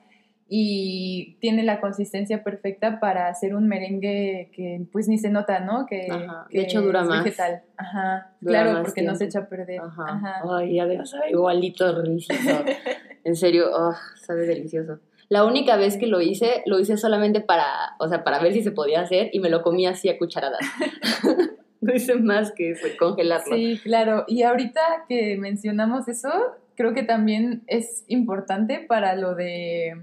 y 0.51 1.37
tiene 1.41 1.63
la 1.63 1.79
consistencia 1.81 2.43
perfecta 2.43 3.01
para 3.01 3.29
hacer 3.29 3.55
un 3.55 3.69
merengue 3.69 4.51
que 4.55 4.81
pues 4.91 5.07
ni 5.07 5.19
se 5.19 5.29
nota, 5.29 5.61
¿no? 5.61 5.85
Que, 5.85 6.09
Ajá, 6.11 6.47
de 6.51 6.59
que 6.59 6.65
hecho, 6.65 6.81
dura 6.81 7.03
es 7.03 7.07
más. 7.07 7.25
Vegetal. 7.25 7.63
Ajá, 7.77 8.33
Dura 8.41 8.63
claro, 8.63 8.83
porque 8.83 9.03
no 9.03 9.13
se 9.15 9.27
tiempo. 9.27 9.31
echa 9.31 9.39
a 9.41 9.49
perder. 9.49 9.81
Ajá. 9.81 10.05
Ajá. 10.09 10.43
Ay, 10.57 10.79
además 10.81 11.11
sabe 11.11 11.31
igualito 11.31 11.93
delicioso. 12.01 12.65
en 13.25 13.37
serio, 13.37 13.67
oh, 13.75 13.95
sabe 14.23 14.47
delicioso. 14.47 15.01
La 15.29 15.45
única 15.45 15.77
vez 15.77 15.99
que 15.99 16.07
lo 16.07 16.23
hice, 16.23 16.63
lo 16.65 16.79
hice 16.79 16.97
solamente 16.97 17.43
para, 17.43 17.67
o 17.99 18.09
sea, 18.09 18.25
para 18.25 18.39
ver 18.39 18.55
si 18.55 18.63
se 18.63 18.71
podía 18.71 19.03
hacer 19.03 19.29
y 19.35 19.41
me 19.41 19.51
lo 19.51 19.61
comí 19.61 19.87
así 19.87 20.09
a 20.09 20.17
cucharadas. 20.17 20.61
no 21.89 21.95
hice 21.95 22.15
más 22.17 22.53
que 22.53 22.71
eso, 22.73 22.87
congelarlo. 22.99 23.55
Sí, 23.57 23.81
claro. 23.83 24.25
Y 24.29 24.43
ahorita 24.43 24.81
que 25.09 25.37
mencionamos 25.39 26.09
eso, 26.09 26.31
creo 26.77 26.95
que 26.95 27.03
también 27.03 27.63
es 27.67 28.05
importante 28.09 28.79
para 28.79 29.17
lo 29.17 29.35
de 29.35 29.95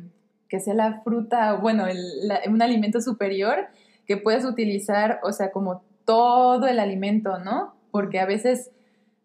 que 0.49 0.59
sea 0.59 0.73
la 0.73 1.01
fruta, 1.01 1.53
bueno, 1.53 1.87
el- 1.87 2.27
la- 2.27 2.41
un 2.47 2.61
alimento 2.61 3.01
superior 3.01 3.67
que 4.07 4.17
puedas 4.17 4.45
utilizar, 4.45 5.19
o 5.23 5.31
sea, 5.31 5.51
como 5.51 5.83
todo 6.05 6.67
el 6.67 6.79
alimento, 6.79 7.39
¿no? 7.39 7.73
Porque 7.91 8.19
a 8.19 8.25
veces, 8.25 8.71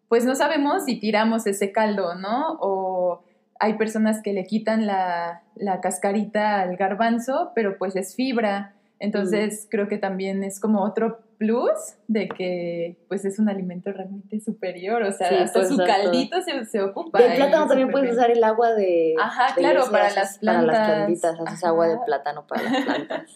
pues 0.07 0.25
no 0.25 0.33
sabemos 0.35 0.85
si 0.85 0.99
tiramos 0.99 1.45
ese 1.45 1.71
caldo, 1.71 2.15
¿no? 2.15 2.57
O 2.59 3.21
hay 3.59 3.73
personas 3.75 4.21
que 4.23 4.33
le 4.33 4.45
quitan 4.45 4.87
la, 4.87 5.43
la 5.55 5.79
cascarita 5.81 6.59
al 6.61 6.75
garbanzo, 6.77 7.51
pero 7.53 7.77
pues 7.77 7.95
es 7.95 8.15
fibra. 8.15 8.73
Entonces 8.99 9.67
creo 9.69 9.87
que 9.87 9.97
también 9.99 10.43
es 10.43 10.59
como 10.59 10.81
otro 10.83 11.19
plus 11.41 11.95
de 12.07 12.29
que 12.29 12.97
pues 13.07 13.25
es 13.25 13.39
un 13.39 13.49
alimento 13.49 13.91
realmente 13.91 14.39
superior, 14.39 15.01
o 15.01 15.11
sea, 15.11 15.27
Sí, 15.27 15.35
hasta 15.35 15.53
puedes 15.61 15.69
su 15.69 15.77
caldito 15.77 16.39
se, 16.43 16.65
se 16.65 16.83
ocupa. 16.83 17.17
Del 17.19 17.33
plátano 17.35 17.65
también 17.65 17.89
puedes 17.89 18.09
bien. 18.09 18.15
usar 18.19 18.29
el 18.29 18.43
agua 18.43 18.73
de. 18.73 19.15
Ajá, 19.19 19.47
de 19.55 19.59
claro, 19.59 19.89
para 19.89 20.11
las 20.11 20.37
Para 20.37 20.61
las 20.61 20.75
plantas. 20.75 20.87
plantitas, 20.97 21.39
haces 21.39 21.63
Ajá. 21.63 21.67
agua 21.69 21.87
de 21.87 21.97
plátano 22.05 22.45
para 22.45 22.61
las 22.61 22.85
plantas. 22.85 23.31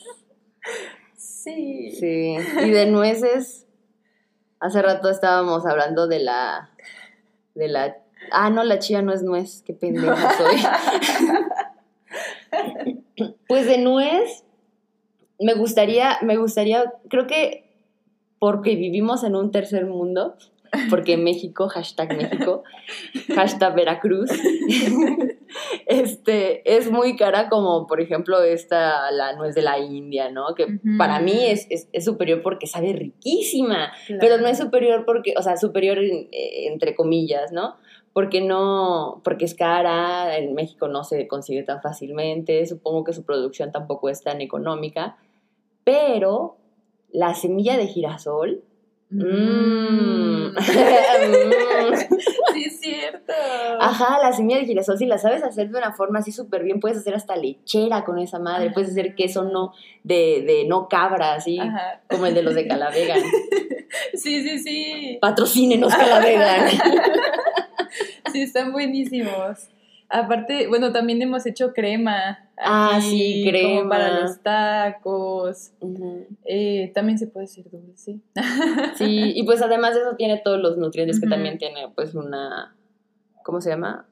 Sí. 1.15 1.89
Sí. 1.99 2.37
Y 2.63 2.69
de 2.69 2.85
nueces, 2.85 3.65
hace 4.59 4.83
rato 4.83 5.09
estábamos 5.09 5.65
hablando 5.65 6.05
de 6.07 6.19
la. 6.19 6.69
de 7.55 7.67
la. 7.69 7.97
Ah, 8.31 8.51
no, 8.51 8.63
la 8.63 8.77
chía 8.77 9.01
no 9.01 9.13
es 9.13 9.23
nuez, 9.23 9.63
qué 9.65 9.73
pendeja 9.73 10.31
soy. 10.37 10.57
pues 13.47 13.65
de 13.65 13.79
nuez, 13.79 14.43
me 15.39 15.55
gustaría, 15.55 16.19
me 16.21 16.37
gustaría, 16.37 16.93
creo 17.09 17.25
que 17.25 17.64
porque 18.39 18.75
vivimos 18.75 19.23
en 19.23 19.35
un 19.35 19.51
tercer 19.51 19.85
mundo, 19.85 20.35
porque 20.89 21.15
México, 21.17 21.67
hashtag 21.69 22.15
México, 22.17 22.63
hashtag 23.35 23.75
Veracruz, 23.75 24.29
este, 25.85 26.75
es 26.77 26.91
muy 26.91 27.15
cara 27.15 27.49
como, 27.49 27.87
por 27.87 28.01
ejemplo, 28.01 28.41
esta, 28.41 29.11
la 29.11 29.33
nuez 29.35 29.55
de 29.55 29.61
la 29.61 29.79
India, 29.79 30.29
¿no? 30.31 30.53
Que 30.55 30.79
para 30.97 31.19
mí 31.19 31.45
es, 31.45 31.67
es, 31.69 31.87
es 31.93 32.05
superior 32.05 32.41
porque 32.41 32.67
sabe 32.67 32.93
riquísima, 32.93 33.91
Claro. 34.07 34.19
pero 34.19 34.37
no 34.39 34.47
es 34.47 34.57
superior 34.57 35.05
porque, 35.05 35.33
o 35.37 35.41
sea, 35.41 35.57
superior 35.57 35.97
en- 35.99 36.27
eh, 36.31 36.67
entre 36.67 36.95
comillas, 36.95 37.51
¿no? 37.51 37.75
Porque 38.13 38.39
no, 38.41 39.21
porque 39.23 39.45
es 39.45 39.55
cara, 39.55 40.37
en 40.37 40.53
México 40.55 40.87
no 40.87 41.03
se 41.03 41.27
consigue 41.27 41.63
tan 41.63 41.81
fácilmente, 41.81 42.65
supongo 42.65 43.03
que 43.03 43.13
su 43.13 43.23
producción 43.25 43.71
tampoco 43.71 44.09
es 44.09 44.21
tan 44.23 44.39
económica, 44.41 45.17
pero 45.83 46.57
la 47.11 47.33
semilla 47.35 47.77
de 47.77 47.87
girasol, 47.87 48.61
mmm, 49.09 50.45
Mm. 50.55 51.93
sí, 52.53 52.63
es 52.65 52.79
cierto. 52.79 53.33
Ajá, 53.79 54.19
la 54.21 54.31
semilla 54.33 54.59
de 54.59 54.65
girasol, 54.65 54.97
si 54.97 55.05
la 55.05 55.17
sabes 55.17 55.43
hacer 55.43 55.69
de 55.69 55.77
una 55.77 55.91
forma 55.93 56.19
así 56.19 56.31
súper 56.31 56.63
bien, 56.63 56.79
puedes 56.79 56.97
hacer 56.97 57.13
hasta 57.15 57.35
lechera 57.35 58.03
con 58.05 58.17
esa 58.19 58.39
madre, 58.39 58.71
puedes 58.71 58.91
hacer 58.91 59.15
queso 59.15 59.43
no 59.43 59.73
de, 60.03 60.43
de 60.45 60.65
no 60.65 60.87
cabra, 60.89 61.33
así 61.33 61.59
Ajá. 61.59 62.01
como 62.09 62.25
el 62.25 62.33
de 62.33 62.43
los 62.43 62.55
de 62.55 62.67
Calavegan. 62.67 63.21
Sí, 64.13 64.43
sí, 64.43 64.59
sí. 64.59 65.17
Patrocínenos 65.21 65.93
Calavegan. 65.95 66.69
Sí, 68.31 68.41
están 68.41 68.73
buenísimos. 68.73 69.69
Aparte, 70.09 70.67
bueno, 70.67 70.91
también 70.91 71.21
hemos 71.21 71.45
hecho 71.45 71.71
crema. 71.73 72.44
Ah, 72.57 72.99
sí, 73.01 73.45
crema. 73.47 73.79
Como 73.79 73.89
para 73.89 74.21
los 74.21 74.41
tacos. 74.41 75.71
Ujú. 75.81 76.25
Eh, 76.45 76.91
también 76.93 77.17
se 77.17 77.27
puede 77.27 77.45
hacer 77.45 77.69
dulce. 77.69 78.19
Sí, 78.95 79.33
y 79.35 79.43
pues 79.43 79.61
además 79.61 79.93
de 79.95 80.01
eso 80.01 80.15
tiene 80.15 80.41
todos 80.43 80.59
los 80.59 80.77
nutrientes 80.77 81.19
que 81.19 81.27
también 81.27 81.57
tiene 81.57 81.89
pues 81.95 82.15
una, 82.15 82.75
¿cómo 83.43 83.61
se 83.61 83.69
llama? 83.69 84.07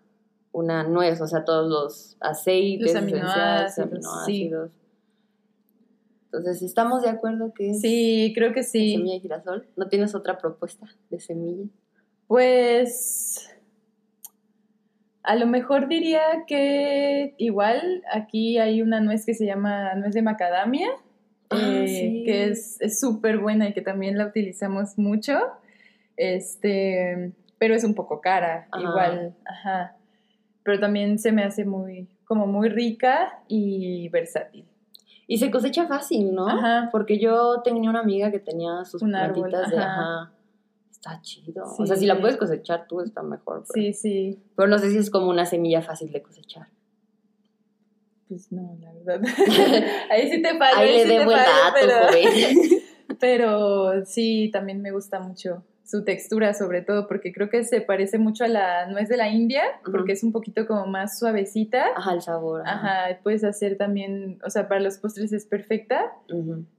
Una 0.52 0.84
nuez, 0.84 1.20
o 1.22 1.28
sea, 1.28 1.46
todos 1.46 1.70
los 1.70 2.18
aceites, 2.20 2.94
Los 2.94 3.04
aminoácidos, 3.04 4.22
sí. 4.26 4.52
Entonces, 6.26 6.64
¿estamos 6.64 7.04
de 7.04 7.10
acuerdo 7.10 7.54
que 7.54 7.72
es 7.72 7.82
Sí, 7.82 8.32
creo 8.36 8.54
que 8.54 8.64
sí. 8.64 8.94
semilla 8.94 9.14
de 9.14 9.20
girasol? 9.20 9.68
¿No 9.76 9.88
tienes 9.88 10.16
otra 10.16 10.38
propuesta 10.40 10.88
de 11.10 11.20
semilla? 11.20 11.70
Pues 12.28 13.53
a 15.24 15.36
lo 15.36 15.46
mejor 15.48 15.88
diría 15.88 16.22
que 16.48 17.34
igual 17.38 18.04
aquí 18.12 18.58
hay 18.60 18.82
una 18.82 19.00
nuez 19.00 19.26
que 19.26 19.34
se 19.34 19.46
llama 19.46 19.96
nuez 19.96 20.14
de 20.14 20.22
macadamia, 20.22 20.90
Ah, 21.50 21.58
eh, 21.62 21.88
sí. 21.88 22.24
que 22.26 22.46
es 22.46 22.80
súper 23.00 23.38
buena 23.38 23.70
y 23.70 23.74
que 23.74 23.82
también 23.82 24.18
la 24.18 24.26
utilizamos 24.26 24.98
mucho. 24.98 25.40
Este, 26.18 27.32
pero 27.58 27.76
es 27.76 27.84
un 27.84 27.94
poco 27.96 28.22
cara, 28.22 28.68
Ajá. 28.72 28.82
igual, 28.82 29.36
ajá. 29.46 29.96
Pero 30.64 30.80
también 30.80 31.20
se 31.20 31.32
me 31.32 31.44
hace 31.44 31.66
muy, 31.66 32.08
como 32.26 32.48
muy 32.48 32.70
rica 32.70 33.40
y 33.48 34.10
versátil. 34.10 34.66
Y 35.28 35.38
se 35.38 35.52
cosecha 35.52 35.88
fácil, 35.88 36.34
¿no? 36.34 36.48
Ajá. 36.48 36.90
Porque 36.92 37.20
yo 37.20 37.62
tenía 37.64 37.90
una 37.90 38.00
amiga 38.02 38.32
que 38.32 38.40
tenía 38.40 38.84
sus 38.86 39.02
Un 39.02 39.16
árbol, 39.16 39.52
de, 39.52 39.58
ajá. 39.58 39.84
ajá. 39.84 40.32
Está 41.06 41.20
chido. 41.22 41.66
Sí. 41.66 41.84
O 41.84 41.86
sea, 41.86 41.98
si 41.98 42.06
la 42.06 42.22
puedes 42.22 42.38
cosechar 42.38 42.88
tú, 42.88 43.02
está 43.02 43.22
mejor. 43.24 43.66
Pero, 43.74 43.74
Sí, 43.74 43.94
sí. 43.94 44.40
pero 44.56 44.70
no 44.70 44.80
sé 44.80 44.90
si 44.90 44.98
es 44.98 45.10
como 45.10 45.30
una 45.30 45.46
semilla 45.46 45.82
fácil 45.82 46.12
de 46.14 46.22
cosechar. 46.22 46.68
Pues 48.30 48.50
no, 48.54 48.78
la 48.80 48.94
verdad. 48.94 49.22
ahí 50.10 50.30
sí 50.32 50.42
te 50.42 50.58
fallo. 50.58 50.78
Ahí 50.78 50.94
le 50.94 51.04
sí 51.04 51.10
debo 51.10 51.32
el 51.32 51.38
dato, 51.38 51.76
pero-. 51.80 52.80
Pero 53.20 54.06
sí, 54.06 54.50
también 54.52 54.82
me 54.82 54.92
gusta 54.92 55.20
mucho 55.20 55.64
su 55.86 56.04
textura, 56.04 56.54
sobre 56.54 56.82
todo, 56.82 57.08
porque 57.08 57.32
creo 57.32 57.50
que 57.50 57.64
se 57.64 57.82
parece 57.82 58.18
mucho 58.18 58.46
a 58.46 58.48
la 58.48 58.88
nuez 58.88 59.08
de 59.10 59.18
la 59.18 59.30
India, 59.30 59.62
porque 59.92 60.14
es 60.14 60.24
un 60.24 60.32
poquito 60.32 60.66
como 60.66 60.88
más 60.88 61.20
suavecita. 61.20 61.86
Ajá, 61.96 62.14
el 62.14 62.22
sabor. 62.22 62.64
Ajá, 62.66 63.20
puedes 63.22 63.44
hacer 63.44 63.78
también, 63.78 64.40
o 64.46 64.50
sea, 64.50 64.68
para 64.68 64.80
los 64.80 64.98
postres 64.98 65.32
es 65.34 65.46
perfecta, 65.46 66.14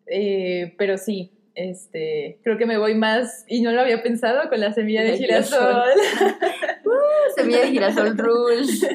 eh, 0.06 0.74
pero 0.76 0.96
sí, 0.98 1.30
este, 1.54 2.38
creo 2.42 2.58
que 2.58 2.66
me 2.66 2.78
voy 2.78 2.94
más, 2.94 3.44
y 3.49 3.62
no 3.62 3.73
lo 3.73 3.80
había 3.80 4.02
pensado, 4.02 4.49
con 4.49 4.61
la 4.61 4.73
semilla 4.73 5.02
de 5.02 5.12
De 5.12 5.18
girasol. 5.18 5.58
girasol. 5.61 6.40
Semilla 7.37 7.61
de 7.61 7.70
girasol 7.70 8.16
rules. 8.18 8.87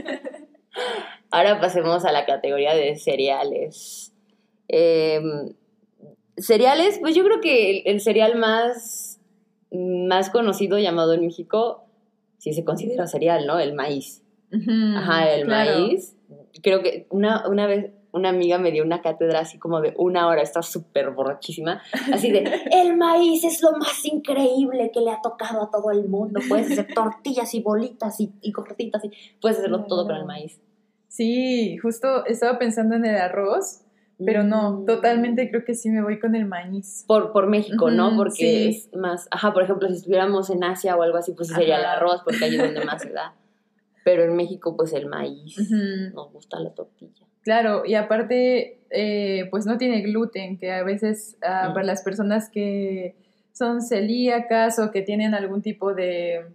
Ahora 1.31 1.59
pasemos 1.59 2.05
a 2.05 2.11
la 2.11 2.25
categoría 2.25 2.73
de 2.73 2.95
cereales. 2.97 4.13
Em, 4.67 5.53
cereales, 6.37 6.99
pues 6.99 7.15
yo 7.15 7.23
creo 7.23 7.41
que 7.41 7.71
el, 7.71 7.81
el 7.85 8.01
cereal 8.01 8.37
más, 8.37 9.19
más 9.71 10.29
conocido 10.29 10.79
llamado 10.79 11.13
en 11.13 11.21
México, 11.21 11.85
si 12.37 12.53
se 12.53 12.63
considera 12.63 13.07
cereal, 13.07 13.45
¿no? 13.45 13.59
El 13.59 13.73
maíz. 13.73 14.23
Ajá, 14.95 15.31
el 15.33 15.45
claro. 15.45 15.79
maíz. 15.79 16.15
Creo 16.63 16.81
que 16.81 17.05
una, 17.09 17.47
una 17.47 17.67
vez 17.67 17.91
una 18.11 18.29
amiga 18.29 18.57
me 18.57 18.71
dio 18.71 18.83
una 18.83 19.01
cátedra 19.01 19.39
así 19.41 19.57
como 19.59 19.81
de 19.81 19.93
una 19.97 20.27
hora, 20.27 20.41
está 20.41 20.61
súper 20.61 21.11
borrachísima, 21.11 21.81
así 22.13 22.31
de, 22.31 22.43
el 22.71 22.97
maíz 22.97 23.43
es 23.43 23.61
lo 23.61 23.71
más 23.73 24.03
increíble 24.05 24.91
que 24.93 25.01
le 25.01 25.11
ha 25.11 25.21
tocado 25.21 25.63
a 25.63 25.69
todo 25.71 25.91
el 25.91 26.07
mundo, 26.09 26.39
puedes 26.49 26.71
hacer 26.71 26.87
tortillas 26.93 27.53
y 27.53 27.61
bolitas 27.61 28.19
y, 28.19 28.31
y 28.41 28.51
gorditas, 28.51 29.03
y 29.05 29.11
puedes 29.41 29.59
hacerlo 29.59 29.85
todo 29.85 30.05
con 30.07 30.15
el 30.15 30.25
maíz. 30.25 30.59
Sí, 31.07 31.77
justo 31.77 32.25
estaba 32.25 32.57
pensando 32.59 32.95
en 32.95 33.05
el 33.05 33.15
arroz, 33.17 33.81
Pero 34.25 34.43
no, 34.43 34.71
Mm. 34.81 34.85
totalmente 34.85 35.49
creo 35.49 35.63
que 35.63 35.73
sí 35.75 35.89
me 35.89 36.01
voy 36.03 36.19
con 36.19 36.35
el 36.35 36.45
maíz. 36.45 37.05
Por, 37.07 37.31
por 37.31 37.47
México, 37.47 37.89
¿no? 37.89 38.17
Porque 38.17 38.33
sí. 38.35 38.67
es 38.67 38.93
más, 38.93 39.29
ajá, 39.31 39.53
por 39.53 39.63
ejemplo, 39.63 39.87
si 39.87 39.95
estuviéramos 39.95 40.49
en 40.49 40.61
Asia 40.65 40.97
o 40.97 41.01
algo 41.03 41.17
así, 41.17 41.31
pues 41.31 41.47
sí 41.47 41.53
sería 41.53 41.77
el 41.77 41.85
Ajá. 41.85 41.93
arroz, 41.93 42.21
porque 42.25 42.43
ahí 42.43 42.55
es 42.55 42.61
donde 42.61 42.83
más 42.83 43.01
se 43.01 43.11
da. 43.11 43.33
Pero 44.03 44.23
en 44.23 44.35
México, 44.35 44.75
pues 44.75 44.91
el 44.91 45.05
maíz. 45.07 45.57
Ujú. 45.57 46.13
Nos 46.13 46.33
gusta 46.33 46.59
la 46.59 46.71
tortilla. 46.73 47.25
Claro, 47.43 47.83
y 47.85 47.95
aparte, 47.95 48.79
eh, 48.91 49.47
pues 49.51 49.65
no 49.65 49.77
tiene 49.77 50.01
gluten, 50.01 50.57
que 50.57 50.71
a 50.71 50.83
veces 50.83 51.37
Mm. 51.41 51.73
para 51.73 51.83
las 51.83 52.01
personas 52.03 52.49
que 52.49 53.15
son 53.53 53.81
celíacas 53.81 54.79
o 54.79 54.91
que 54.91 55.01
tienen 55.01 55.33
algún 55.33 55.61
tipo 55.61 55.93
de 55.93 56.45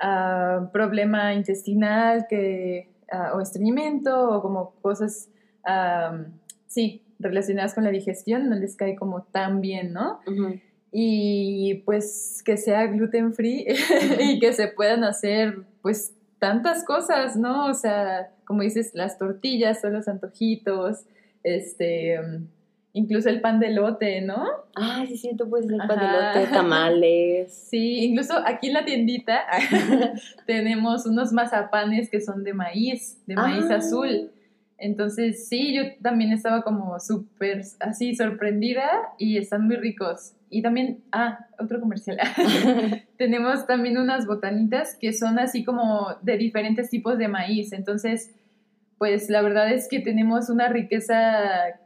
ah, 0.00 0.70
problema 0.72 1.34
intestinal 1.34 2.26
que, 2.28 2.88
ah, 3.10 3.32
o 3.34 3.40
estreñimiento 3.40 4.30
o 4.30 4.40
como 4.42 4.70
cosas, 4.80 5.28
ah, 5.64 6.24
sí, 6.68 7.02
relacionadas 7.18 7.74
con 7.74 7.82
la 7.82 7.90
digestión, 7.90 8.48
no 8.48 8.54
les 8.54 8.76
cae 8.76 8.94
como 8.94 9.22
tan 9.22 9.60
bien, 9.60 9.92
¿no? 9.92 10.20
Y 10.92 11.82
pues 11.84 12.42
que 12.44 12.56
sea 12.56 12.86
gluten 12.86 13.32
free 13.34 13.66
y 14.20 14.38
que 14.38 14.52
se 14.52 14.68
puedan 14.68 15.02
hacer 15.04 15.58
pues 15.82 16.14
tantas 16.38 16.84
cosas, 16.84 17.36
¿no? 17.36 17.66
O 17.66 17.74
sea, 17.74 18.30
como 18.44 18.62
dices, 18.62 18.92
las 18.94 19.18
tortillas 19.18 19.84
o 19.84 19.88
los 19.90 20.08
antojitos, 20.08 21.04
este, 21.42 22.18
incluso 22.92 23.28
el 23.28 23.40
pan 23.40 23.60
de 23.60 23.70
lote, 23.70 24.20
¿no? 24.20 24.44
Ah, 24.74 25.04
sí, 25.06 25.16
sí, 25.16 25.30
tú 25.36 25.48
puedes 25.50 25.66
hacer 25.66 25.80
Ajá. 25.80 25.88
padelote, 25.88 26.52
tamales. 26.52 27.52
Sí, 27.70 28.04
incluso 28.04 28.34
aquí 28.46 28.68
en 28.68 28.74
la 28.74 28.84
tiendita 28.84 29.40
tenemos 30.46 31.06
unos 31.06 31.32
mazapanes 31.32 32.10
que 32.10 32.20
son 32.20 32.44
de 32.44 32.54
maíz, 32.54 33.18
de 33.26 33.34
maíz 33.34 33.66
Ah. 33.70 33.76
azul. 33.76 34.30
Entonces, 34.78 35.48
sí, 35.48 35.74
yo 35.74 35.82
también 36.02 36.32
estaba 36.32 36.62
como 36.62 36.98
súper 37.00 37.62
así 37.80 38.14
sorprendida 38.14 38.88
y 39.18 39.36
están 39.36 39.66
muy 39.66 39.76
ricos. 39.76 40.32
Y 40.50 40.62
también, 40.62 41.04
ah, 41.12 41.46
otro 41.58 41.80
comercial. 41.80 42.18
Tenemos 43.18 43.66
también 43.66 43.98
unas 43.98 44.26
botanitas 44.26 44.96
que 44.96 45.12
son 45.12 45.38
así 45.38 45.64
como 45.64 46.16
de 46.22 46.36
diferentes 46.36 46.90
tipos 46.90 47.18
de 47.18 47.28
maíz. 47.28 47.72
Entonces, 47.72 48.34
pues 48.98 49.30
la 49.30 49.42
verdad 49.42 49.72
es 49.72 49.88
que 49.88 50.00
tenemos 50.00 50.50
una 50.50 50.68
riqueza 50.68 51.80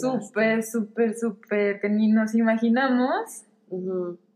súper, 0.00 0.62
súper, 0.62 1.14
súper 1.14 1.80
que 1.80 1.88
ni 1.88 2.08
nos 2.08 2.34
imaginamos. 2.34 3.44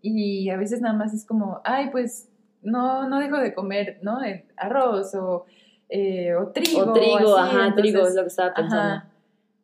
Y 0.03 0.51
a 0.51 0.57
veces 0.57 0.81
nada 0.81 0.95
más 0.95 1.13
es 1.13 1.25
como, 1.25 1.61
ay, 1.65 1.91
pues 1.91 2.29
no, 2.63 3.09
no 3.09 3.19
dejo 3.19 3.39
de 3.39 3.55
comer, 3.55 3.99
¿no? 4.03 4.23
El 4.23 4.45
arroz 4.57 5.15
o, 5.15 5.45
eh, 5.89 6.35
o 6.35 6.49
trigo. 6.49 6.91
O 6.91 6.93
trigo, 6.93 7.37
así, 7.37 7.57
ajá, 7.57 7.75
trigo 7.75 8.07
es 8.07 8.15
lo 8.15 8.23
que 8.23 8.29
estaba 8.29 8.55
pensando. 8.55 8.83
Ajá. 8.83 9.09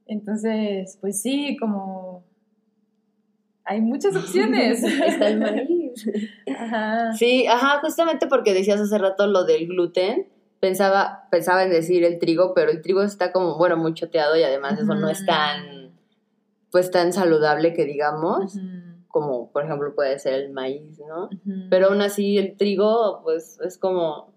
Entonces, 0.07 0.99
pues 1.01 1.21
sí, 1.21 1.57
como 1.59 2.25
hay 3.65 3.81
muchas 3.81 4.15
opciones. 4.17 4.83
Está 4.83 5.29
el 5.29 5.39
maíz. 5.41 6.07
Ajá. 6.59 7.13
Sí, 7.15 7.47
ajá, 7.47 7.81
justamente 7.81 8.27
porque 8.27 8.53
decías 8.55 8.81
hace 8.81 8.99
rato 8.99 9.27
lo 9.27 9.45
del 9.45 9.67
gluten, 9.67 10.29
pensaba, 10.61 11.27
pensaba 11.31 11.63
en 11.65 11.71
decir 11.71 12.05
el 12.05 12.19
trigo, 12.19 12.53
pero 12.55 12.71
el 12.71 12.81
trigo 12.83 13.03
está 13.03 13.33
como, 13.33 13.57
bueno, 13.59 13.77
muy 13.77 13.95
choteado 13.95 14.37
y 14.37 14.43
además 14.43 14.79
eso 14.81 14.95
no 14.95 15.09
es 15.09 15.25
tan, 15.27 15.93
pues 16.71 16.91
tan 16.91 17.13
saludable 17.13 17.73
que 17.75 17.85
digamos, 17.85 18.59
como 19.09 19.51
por 19.53 19.65
ejemplo 19.65 19.95
puede 19.95 20.19
ser 20.19 20.35
el 20.35 20.51
maíz, 20.53 20.99
¿no? 21.07 21.29
Pero 21.71 21.89
aún 21.89 22.01
así 22.03 22.37
el 22.39 22.57
trigo, 22.57 23.21
pues 23.23 23.59
es 23.65 23.79
como, 23.79 24.33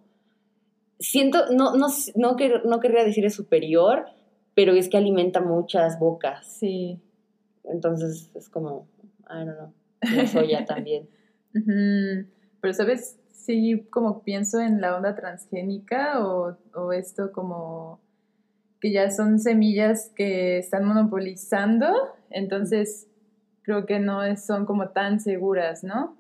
siento, 0.99 1.45
no, 1.51 1.75
no, 1.75 1.87
no, 2.15 2.35
quer- 2.35 2.63
no 2.65 2.79
querría 2.79 3.03
decir 3.03 3.25
es 3.25 3.35
superior, 3.35 4.05
pero 4.53 4.73
es 4.73 4.89
que 4.89 4.97
alimenta 4.97 5.39
muchas 5.41 5.99
bocas, 5.99 6.45
Sí. 6.59 6.99
entonces 7.63 8.31
es 8.35 8.49
como, 8.49 8.87
I 9.29 9.45
don't 9.45 9.57
know, 9.57 9.73
la 10.15 10.27
soya 10.27 10.65
también. 10.65 11.07
Ujú. 11.55 12.27
Pero, 12.61 12.73
¿sabes? 12.73 13.19
Sí, 13.31 13.87
como 13.89 14.23
pienso 14.23 14.59
en 14.59 14.81
la 14.81 14.95
onda 14.95 15.15
transgénica 15.15 16.25
o, 16.25 16.57
o 16.73 16.91
esto 16.91 17.31
como 17.31 18.01
que 18.81 18.91
ya 18.91 19.09
son 19.09 19.39
semillas 19.39 20.11
que 20.15 20.57
están 20.57 20.85
monopolizando, 20.85 21.87
entonces 22.29 23.07
creo 23.63 23.85
que 23.85 23.99
no 23.99 24.35
son 24.37 24.65
como 24.65 24.89
tan 24.89 25.19
seguras, 25.19 25.83
¿no? 25.83 26.17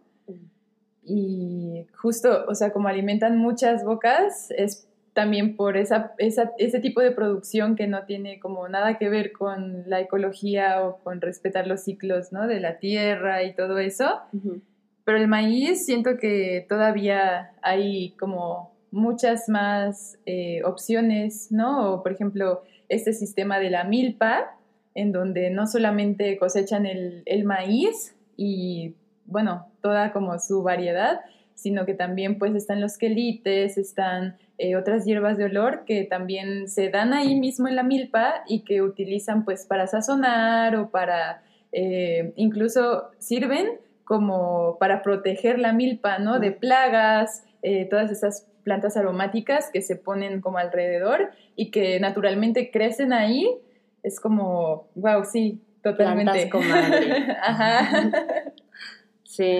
Y 1.03 1.85
justo, 1.95 2.45
o 2.47 2.55
sea, 2.55 2.73
como 2.73 2.89
alimentan 2.89 3.37
muchas 3.37 3.85
bocas, 3.85 4.51
es 4.51 4.86
también 5.17 5.55
por 5.55 5.77
esa, 5.77 6.13
esa, 6.19 6.51
ese 6.59 6.79
tipo 6.79 7.01
de 7.01 7.09
producción 7.09 7.75
que 7.75 7.87
no 7.87 8.03
tiene 8.03 8.39
como 8.39 8.69
nada 8.69 8.99
que 8.99 9.09
ver 9.09 9.31
con 9.31 9.89
la 9.89 9.99
ecología 9.99 10.83
o 10.83 10.99
con 10.99 11.21
respetar 11.21 11.65
los 11.65 11.81
ciclos, 11.81 12.31
¿no? 12.31 12.45
De 12.45 12.59
la 12.59 12.77
tierra 12.77 13.41
y 13.41 13.55
todo 13.55 13.79
eso. 13.79 14.21
Ujú. 14.31 14.61
Pero 15.05 15.17
el 15.17 15.27
maíz 15.27 15.87
siento 15.87 16.17
que 16.19 16.67
todavía 16.69 17.49
hay 17.63 18.11
como 18.19 18.75
muchas 18.91 19.49
más 19.49 20.19
eh, 20.27 20.61
opciones, 20.63 21.51
¿no? 21.51 21.93
O 21.93 22.03
por 22.03 22.11
ejemplo, 22.11 22.61
este 22.87 23.11
sistema 23.11 23.57
de 23.57 23.71
la 23.71 23.85
milpa, 23.85 24.55
en 24.93 25.11
donde 25.11 25.49
no 25.49 25.65
solamente 25.65 26.37
cosechan 26.37 26.85
el, 26.85 27.23
el 27.25 27.43
maíz 27.43 28.15
y, 28.35 28.93
bueno, 29.25 29.65
toda 29.81 30.13
como 30.13 30.37
su 30.37 30.61
variedad, 30.61 31.21
sino 31.55 31.87
que 31.87 31.95
también 31.95 32.37
pues 32.37 32.53
están 32.53 32.81
los 32.81 32.99
quelites, 32.99 33.79
están 33.79 34.37
eh, 34.57 34.75
otras 34.75 35.05
hierbas 35.05 35.37
de 35.37 35.45
olor 35.45 35.83
que 35.85 36.03
también 36.03 36.67
se 36.67 36.89
dan 36.89 37.13
ahí 37.13 37.39
mismo 37.39 37.67
en 37.67 37.75
la 37.75 37.83
milpa 37.83 38.43
y 38.47 38.61
que 38.61 38.81
utilizan 38.81 39.45
pues 39.45 39.65
para 39.65 39.85
sazonar 39.85 40.75
o 40.75 40.89
para, 40.89 41.43
eh, 41.71 42.33
incluso 42.35 43.11
sirven 43.19 43.67
como 44.03 44.77
para 44.79 45.03
proteger 45.03 45.59
la 45.59 45.73
milpa, 45.73 46.17
¿no? 46.17 46.39
De 46.39 46.51
plagas, 46.51 47.43
eh, 47.61 47.85
todas 47.85 48.09
esas 48.09 48.47
plantas 48.63 48.97
aromáticas 48.97 49.69
que 49.71 49.81
se 49.81 49.95
ponen 49.95 50.41
como 50.41 50.57
alrededor 50.57 51.31
y 51.55 51.69
que 51.69 51.99
naturalmente 51.99 52.71
crecen 52.71 53.13
ahí. 53.13 53.47
Es 54.01 54.19
como, 54.19 54.87
wow, 54.95 55.23
sí, 55.23 55.61
totalmente. 55.83 56.47
Plantas 56.47 56.51
comadre. 56.51 57.37
Ajá. 57.41 58.11
Sí. 59.23 59.59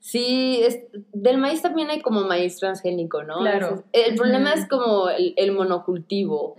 Sí, 0.00 0.60
es, 0.62 0.80
del 1.12 1.36
maíz 1.38 1.60
también 1.62 1.90
hay 1.90 2.00
como 2.00 2.22
maíz 2.22 2.58
transgénico, 2.58 3.22
¿no? 3.22 3.38
Claro. 3.38 3.84
El 3.92 4.14
problema 4.16 4.54
es 4.54 4.66
como 4.66 5.10
el, 5.10 5.34
el 5.36 5.52
monocultivo. 5.52 6.56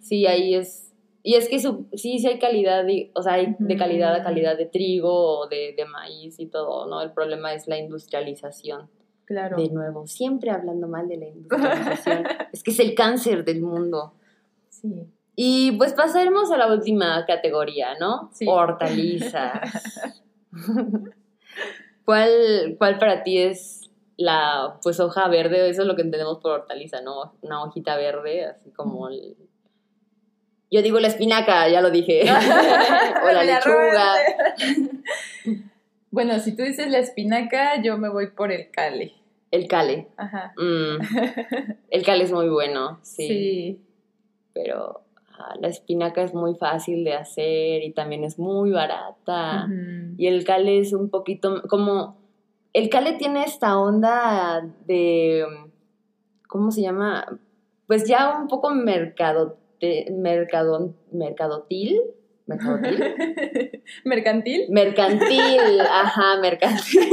Sí, 0.00 0.26
ahí 0.26 0.54
es. 0.54 0.92
Y 1.22 1.34
es 1.34 1.48
que 1.48 1.58
su- 1.58 1.86
sí, 1.94 2.18
sí 2.18 2.28
hay 2.28 2.38
calidad, 2.38 2.84
de- 2.84 3.10
o 3.14 3.22
sea, 3.22 3.32
hay 3.34 3.56
de 3.58 3.76
calidad 3.76 4.14
a 4.14 4.22
calidad 4.22 4.56
de 4.56 4.66
trigo 4.66 5.40
o 5.40 5.48
de, 5.48 5.74
de 5.76 5.84
maíz 5.86 6.38
y 6.38 6.46
todo, 6.46 6.86
¿no? 6.86 7.00
El 7.02 7.12
problema 7.12 7.52
es 7.54 7.66
la 7.66 7.78
industrialización. 7.78 8.88
Claro. 9.24 9.56
De 9.56 9.68
nuevo, 9.70 10.06
siempre 10.06 10.50
hablando 10.50 10.86
mal 10.86 11.08
de 11.08 11.16
la 11.16 11.26
industrialización. 11.26 12.24
es 12.52 12.62
que 12.62 12.70
es 12.70 12.78
el 12.78 12.94
cáncer 12.94 13.44
del 13.44 13.60
mundo. 13.62 14.12
Sí. 14.68 15.06
Y 15.34 15.72
pues 15.72 15.94
pasaremos 15.94 16.52
a 16.52 16.58
la 16.58 16.72
última 16.72 17.24
categoría, 17.26 17.98
¿no? 17.98 18.30
Sí. 18.32 18.46
Hortalizas. 18.48 19.98
¿Cuál, 22.06 22.76
¿Cuál 22.78 22.98
para 22.98 23.24
ti 23.24 23.38
es 23.38 23.90
la 24.16 24.78
pues 24.80 25.00
hoja 25.00 25.26
verde? 25.28 25.68
Eso 25.68 25.82
es 25.82 25.88
lo 25.88 25.96
que 25.96 26.02
entendemos 26.02 26.38
por 26.38 26.52
hortaliza, 26.52 27.00
¿no? 27.00 27.34
Una 27.42 27.64
hojita 27.64 27.96
verde, 27.96 28.46
así 28.46 28.70
como 28.70 29.08
el... 29.08 29.36
Yo 30.70 30.82
digo 30.82 31.00
la 31.00 31.08
espinaca, 31.08 31.68
ya 31.68 31.80
lo 31.80 31.90
dije. 31.90 32.22
o 33.24 33.32
la 33.32 33.42
lechuga. 33.42 34.14
bueno, 36.12 36.38
si 36.38 36.56
tú 36.56 36.62
dices 36.62 36.88
la 36.90 36.98
espinaca, 36.98 37.82
yo 37.82 37.98
me 37.98 38.08
voy 38.08 38.28
por 38.28 38.52
el 38.52 38.70
cale. 38.70 39.12
El 39.50 39.66
cale. 39.66 40.06
Ajá. 40.16 40.54
Mm, 40.56 41.00
el 41.90 42.04
cale 42.04 42.22
es 42.22 42.30
muy 42.32 42.48
bueno, 42.48 43.00
sí. 43.02 43.26
sí. 43.26 43.80
Pero 44.54 45.05
la 45.60 45.68
espinaca 45.68 46.22
es 46.22 46.34
muy 46.34 46.54
fácil 46.54 47.04
de 47.04 47.14
hacer 47.14 47.82
y 47.82 47.92
también 47.92 48.24
es 48.24 48.38
muy 48.38 48.70
barata. 48.70 49.68
Y 50.16 50.26
el 50.26 50.44
cale 50.44 50.80
es 50.80 50.92
un 50.92 51.10
poquito 51.10 51.62
como... 51.68 52.18
El 52.72 52.90
cale 52.90 53.14
tiene 53.14 53.44
esta 53.44 53.78
onda 53.78 54.62
de... 54.86 55.44
¿Cómo 56.48 56.70
se 56.70 56.82
llama? 56.82 57.38
Pues 57.86 58.06
ya 58.06 58.38
un 58.40 58.48
poco 58.48 58.70
mercado, 58.70 59.58
mercadon, 60.10 60.96
mercadotil. 61.12 62.00
¿Mercadotil? 62.46 63.02
¿Mercantil? 64.04 64.66
Mercantil, 64.70 65.80
ajá, 65.90 66.38
mercantil. 66.40 67.08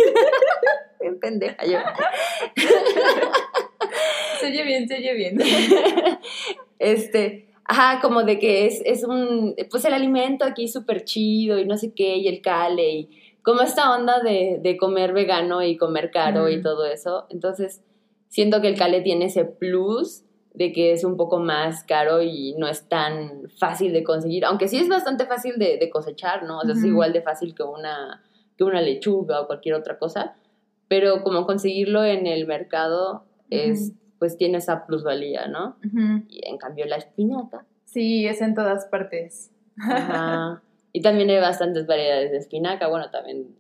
Bien 1.00 1.20
pendeja 1.20 1.66
yo. 1.66 1.80
Se 4.40 4.48
oye 4.48 4.64
bien, 4.64 4.88
se 4.88 4.96
oye 4.96 5.14
bien. 5.14 5.38
Este, 6.80 7.53
ajá, 7.66 8.00
como 8.02 8.24
de 8.24 8.40
que 8.40 8.66
es, 8.66 8.82
es 8.86 9.04
un, 9.04 9.56
pues 9.70 9.86
el 9.86 9.94
alimento 9.94 10.46
aquí 10.46 10.68
súper 10.68 11.04
chido 11.06 11.60
y 11.60 11.66
no 11.66 11.78
sé 11.78 11.94
qué, 11.94 12.18
y 12.18 12.28
el 12.28 12.42
cale, 12.42 12.92
y 12.92 13.10
como 13.42 13.62
esta 13.62 13.94
onda 13.96 14.22
de, 14.22 14.60
de 14.62 14.78
comer 14.78 15.14
vegano 15.14 15.62
y 15.62 15.78
comer 15.78 16.12
caro 16.12 16.50
y 16.50 16.62
todo 16.62 16.86
eso. 16.86 17.26
Entonces, 17.30 17.84
siento 18.30 18.62
que 18.62 18.70
el 18.70 18.78
cale 18.78 19.02
tiene 19.02 19.26
ese 19.26 19.44
plus 19.44 20.24
de 20.54 20.72
que 20.72 20.92
es 20.92 21.04
un 21.04 21.18
poco 21.18 21.40
más 21.40 21.84
caro 21.84 22.22
y 22.22 22.56
no 22.58 22.68
es 22.68 22.88
tan 22.88 23.50
fácil 23.58 23.92
de 23.92 24.04
conseguir, 24.04 24.46
aunque 24.46 24.68
sí 24.68 24.78
es 24.78 24.88
bastante 24.88 25.26
fácil 25.26 25.58
de, 25.58 25.90
cosechar, 25.90 26.44
¿no? 26.44 26.60
O 26.60 26.62
sea, 26.62 26.74
es 26.74 26.84
igual 26.84 27.12
de 27.12 27.22
fácil 27.22 27.56
que 27.56 27.64
una, 27.64 28.24
que 28.58 28.64
una 28.64 28.82
lechuga 28.82 29.42
o 29.42 29.48
cualquier 29.48 29.76
otra 29.76 29.98
cosa, 29.98 30.36
pero 30.88 31.24
como 31.24 31.46
conseguirlo 31.46 32.04
en 32.04 32.28
el 32.28 32.46
mercado 32.46 33.24
es, 33.50 33.94
pues 34.24 34.38
tiene 34.38 34.60
esa 34.60 34.86
plusvalía, 34.86 35.48
¿no? 35.50 35.76
Y 36.30 36.48
en 36.48 36.58
cambio 36.58 36.86
la 36.86 36.96
espinaca. 36.96 37.66
Sí, 37.84 38.26
es 38.26 38.40
en 38.40 38.56
todas 38.56 38.86
partes. 38.86 39.52
Ajá. 39.78 40.62
Y 40.96 41.02
también 41.02 41.28
hay 41.32 41.40
bastantes 41.40 41.88
variedades 41.88 42.30
de 42.30 42.38
espinaca, 42.38 42.88
bueno, 42.88 43.10
también. 43.10 43.56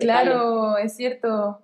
claro, 0.00 0.78
es 0.78 0.96
cierto. 0.96 1.60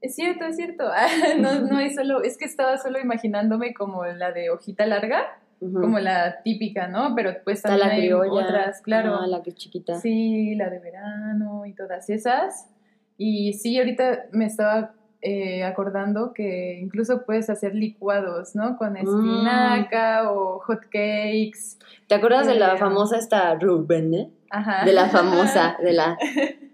Es 0.00 0.14
cierto, 0.16 0.46
es 0.46 0.56
cierto. 0.56 0.84
no, 1.38 1.60
no 1.60 1.78
es 1.78 1.94
solo, 1.94 2.22
es 2.22 2.38
que 2.38 2.46
estaba 2.46 2.78
solo 2.78 2.98
imaginándome 2.98 3.74
como 3.74 4.06
la 4.06 4.32
de 4.32 4.48
hojita 4.48 4.86
larga, 4.86 5.38
como 5.60 5.98
la 5.98 6.40
típica, 6.42 6.88
¿no? 6.88 7.14
Pero 7.14 7.34
pues 7.44 7.60
también 7.60 7.88
la 7.88 7.94
hay 7.94 8.12
otras, 8.12 8.80
claro. 8.80 9.18
Ah, 9.20 9.26
la 9.26 9.42
que 9.42 9.50
es 9.50 9.56
chiquita. 9.56 10.00
Sí, 10.00 10.54
la 10.54 10.70
de 10.70 10.78
verano 10.78 11.66
y 11.66 11.74
todas 11.74 12.08
esas. 12.08 12.70
Y 13.18 13.52
sí, 13.52 13.78
ahorita 13.78 14.28
me 14.32 14.46
estaba 14.46 14.94
eh, 15.24 15.62
acordando 15.62 16.32
que 16.32 16.78
incluso 16.80 17.24
puedes 17.24 17.48
hacer 17.48 17.76
licuados, 17.76 18.56
¿no? 18.56 18.76
Con 18.76 18.94
mm. 18.94 18.96
espinaca 18.96 20.32
o 20.32 20.58
hot 20.58 20.82
cakes. 20.90 21.78
¿Te 22.08 22.16
acuerdas 22.16 22.48
de 22.48 22.56
la 22.56 22.74
eh, 22.74 22.78
famosa 22.78 23.18
esta 23.18 23.54
Rubén, 23.54 24.14
eh? 24.14 24.30
Ajá. 24.50 24.84
De 24.84 24.92
la 24.92 25.08
famosa, 25.08 25.76
de 25.80 25.92
la 25.92 26.18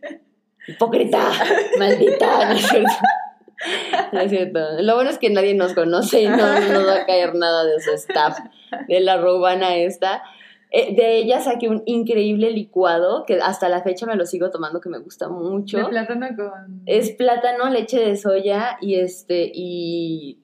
hipócrita, 0.67 1.31
maldita, 1.79 2.47
¿no 2.47 2.55
es 2.55 2.67
cierto? 2.67 2.91
No 4.13 4.21
es 4.21 4.31
cierto. 4.31 4.61
Lo 4.81 4.95
bueno 4.95 5.11
es 5.11 5.19
que 5.19 5.29
nadie 5.29 5.55
nos 5.55 5.75
conoce 5.75 6.23
y 6.23 6.29
no 6.29 6.37
nos 6.37 6.89
va 6.89 7.03
a 7.03 7.07
caer 7.07 7.35
nada 7.35 7.65
de 7.65 7.81
su 7.81 7.91
staff, 7.93 8.39
de 8.87 9.01
la 9.01 9.19
rubana 9.19 9.77
esta. 9.77 10.23
Eh, 10.71 10.95
de 10.95 11.19
ella 11.19 11.41
saqué 11.41 11.69
un 11.69 11.83
increíble 11.87 12.51
licuado 12.51 13.25
que 13.27 13.41
hasta 13.41 13.69
la 13.69 13.83
fecha 13.83 14.07
me 14.07 14.17
lo 14.17 14.27
sigo 14.27 14.51
tomando 14.51 14.81
que 14.81 14.89
me 14.89 14.99
gusta 14.99 15.29
mucho. 15.29 15.79
De 15.79 15.85
plátano 15.87 16.27
con... 16.37 16.83
Es 16.87 17.11
plátano, 17.13 17.71
leche 17.71 17.99
de 17.99 18.17
soya 18.17 18.79
y 18.81 18.97
este, 18.97 19.51
y... 19.53 20.39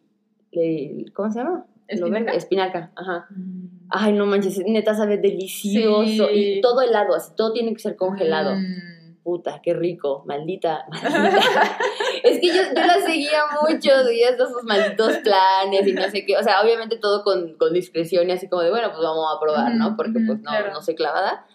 ¿Cómo 1.13 1.31
se 1.31 1.41
llama? 1.41 1.67
¿Espinaca? 1.89 2.33
Espinaca, 2.33 2.93
ajá. 2.97 3.27
Mm. 3.31 3.87
Ay, 3.91 4.13
no 4.13 4.25
manches, 4.25 4.59
neta 4.67 4.95
sabe 4.95 5.19
delicioso. 5.19 6.31
Y 6.33 6.61
todo 6.61 6.81
helado, 6.81 7.15
así, 7.15 7.33
todo 7.37 7.53
tiene 7.53 7.75
que 7.75 7.81
ser 7.81 7.97
congelado. 7.97 8.57
Mm 8.57 8.94
puta, 9.25 9.61
qué 9.63 9.73
rico, 9.75 10.23
maldita, 10.27 10.85
maldita. 10.91 11.79
es 12.23 12.39
que 12.39 12.49
yo, 12.49 12.63
yo 12.63 12.87
la 12.87 13.01
seguía 13.01 13.41
mucho, 13.61 14.05
seguía 14.05 14.29
estos 14.29 14.51
sus 14.51 14.63
malditos 14.65 15.17
planes 15.19 15.87
y 15.87 15.93
no 15.95 16.09
sé 16.11 16.25
qué, 16.27 16.37
o 16.37 16.43
sea, 16.43 16.61
obviamente 16.63 16.99
todo 16.99 17.25
con, 17.25 17.55
con 17.55 17.73
discreción 17.73 18.29
y 18.29 18.33
así 18.33 18.49
como 18.49 18.63
de, 18.63 18.71
bueno, 18.71 18.89
pues 18.91 19.03
vamos 19.03 19.27
a 19.35 19.41
probar, 19.41 19.75
¿no? 19.75 19.97
Porque 19.97 20.21
pues 20.25 20.41
no, 20.43 20.51
no 20.73 20.83
soy 20.83 20.95
clavada, 20.95 21.47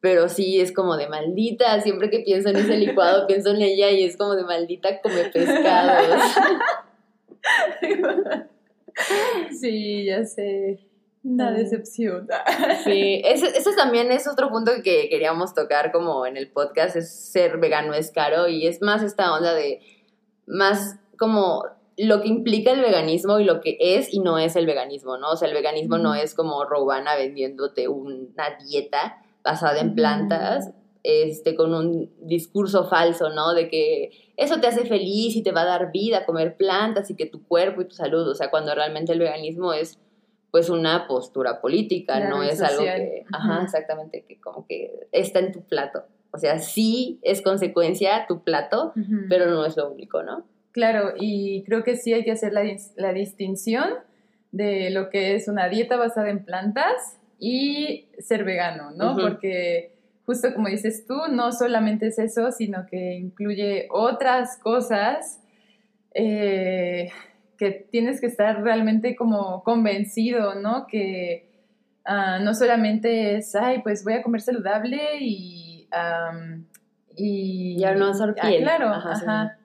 pero 0.00 0.28
sí 0.28 0.60
es 0.60 0.72
como 0.72 0.96
de 0.96 1.08
maldita, 1.08 1.80
siempre 1.80 2.08
que 2.08 2.20
pienso 2.20 2.50
en 2.50 2.56
ese 2.56 2.76
licuado 2.76 3.26
pienso 3.26 3.50
en 3.50 3.62
ella 3.62 3.90
y 3.90 4.04
es 4.04 4.16
como 4.16 4.36
de 4.36 4.44
maldita 4.44 5.00
come 5.02 5.24
pescados. 5.24 6.22
sí, 9.60 10.04
ya 10.04 10.24
sé. 10.24 10.87
Una 11.24 11.50
decepción. 11.50 12.28
Sí, 12.84 13.22
ese, 13.24 13.50
también 13.76 14.12
es 14.12 14.28
otro 14.28 14.50
punto 14.50 14.72
que 14.82 15.08
queríamos 15.08 15.54
tocar 15.54 15.92
como 15.92 16.26
en 16.26 16.36
el 16.36 16.50
podcast, 16.50 16.96
es 16.96 17.12
ser 17.12 17.58
vegano 17.58 17.92
es 17.92 18.10
caro 18.10 18.48
y 18.48 18.66
es 18.66 18.80
más 18.82 19.02
esta 19.02 19.34
onda 19.34 19.54
de 19.54 19.80
más 20.46 20.96
como 21.18 21.64
lo 21.96 22.20
que 22.22 22.28
implica 22.28 22.70
el 22.70 22.80
veganismo 22.80 23.40
y 23.40 23.44
lo 23.44 23.60
que 23.60 23.76
es 23.80 24.14
y 24.14 24.20
no 24.20 24.38
es 24.38 24.54
el 24.54 24.66
veganismo, 24.66 25.18
¿no? 25.18 25.32
O 25.32 25.36
sea, 25.36 25.48
el 25.48 25.54
veganismo 25.54 25.98
no 25.98 26.14
es 26.14 26.34
como 26.34 26.64
Robana 26.64 27.16
vendiéndote 27.16 27.88
una 27.88 28.56
dieta 28.64 29.20
basada 29.42 29.80
en 29.80 29.94
plantas, 29.94 30.70
este, 31.02 31.56
con 31.56 31.74
un 31.74 32.10
discurso 32.20 32.88
falso, 32.88 33.30
¿no? 33.30 33.52
De 33.52 33.68
que 33.68 34.10
eso 34.36 34.60
te 34.60 34.68
hace 34.68 34.84
feliz 34.84 35.34
y 35.34 35.42
te 35.42 35.52
va 35.52 35.62
a 35.62 35.66
dar 35.66 35.90
vida 35.90 36.24
comer 36.24 36.56
plantas 36.56 37.10
y 37.10 37.16
que 37.16 37.26
tu 37.26 37.44
cuerpo 37.44 37.82
y 37.82 37.88
tu 37.88 37.94
salud, 37.94 38.28
o 38.28 38.34
sea, 38.34 38.50
cuando 38.50 38.74
realmente 38.74 39.12
el 39.12 39.18
veganismo 39.18 39.72
es 39.72 39.98
pues 40.50 40.70
una 40.70 41.06
postura 41.06 41.60
política, 41.60 42.20
no 42.28 42.42
es 42.42 42.60
algo 42.62 42.82
que, 42.82 43.24
ajá, 43.32 43.62
exactamente, 43.64 44.24
que 44.26 44.40
como 44.40 44.66
que 44.66 45.06
está 45.12 45.40
en 45.40 45.52
tu 45.52 45.62
plato. 45.62 46.04
O 46.30 46.38
sea, 46.38 46.58
sí 46.58 47.18
es 47.22 47.42
consecuencia 47.42 48.26
tu 48.26 48.42
plato, 48.42 48.92
pero 49.28 49.46
no 49.46 49.64
es 49.64 49.76
lo 49.76 49.90
único, 49.90 50.22
¿no? 50.22 50.44
Claro, 50.72 51.14
y 51.18 51.64
creo 51.64 51.82
que 51.82 51.96
sí 51.96 52.12
hay 52.12 52.24
que 52.24 52.32
hacer 52.32 52.52
la, 52.52 52.62
la 52.96 53.12
distinción 53.12 53.88
de 54.52 54.90
lo 54.90 55.10
que 55.10 55.34
es 55.34 55.48
una 55.48 55.68
dieta 55.68 55.96
basada 55.96 56.30
en 56.30 56.44
plantas 56.44 57.18
y 57.38 58.06
ser 58.18 58.44
vegano, 58.44 58.90
¿no? 58.92 59.16
Porque 59.16 59.92
justo 60.26 60.52
como 60.54 60.68
dices 60.68 61.06
tú, 61.06 61.16
no 61.30 61.52
solamente 61.52 62.08
es 62.08 62.18
eso, 62.18 62.52
sino 62.52 62.86
que 62.86 63.14
incluye 63.14 63.88
otras 63.90 64.58
cosas 64.58 65.40
eh, 66.14 67.10
que 67.58 67.72
tienes 67.90 68.20
que 68.20 68.28
estar 68.28 68.62
realmente 68.62 69.16
como 69.16 69.62
convencido, 69.64 70.54
¿no? 70.54 70.86
Que 70.86 71.50
ah, 72.04 72.38
no 72.38 72.54
solamente 72.54 73.36
es, 73.36 73.54
ay, 73.54 73.82
pues 73.82 74.04
voy 74.04 74.14
a 74.14 74.22
comer 74.22 74.40
saludable 74.40 75.18
y... 75.20 75.88
y 77.16 77.76
ya 77.78 77.94
no 77.94 78.06
hacer 78.06 78.34
ah, 78.38 78.48
piel. 78.48 78.62
claro, 78.62 78.88
ajá. 78.88 79.58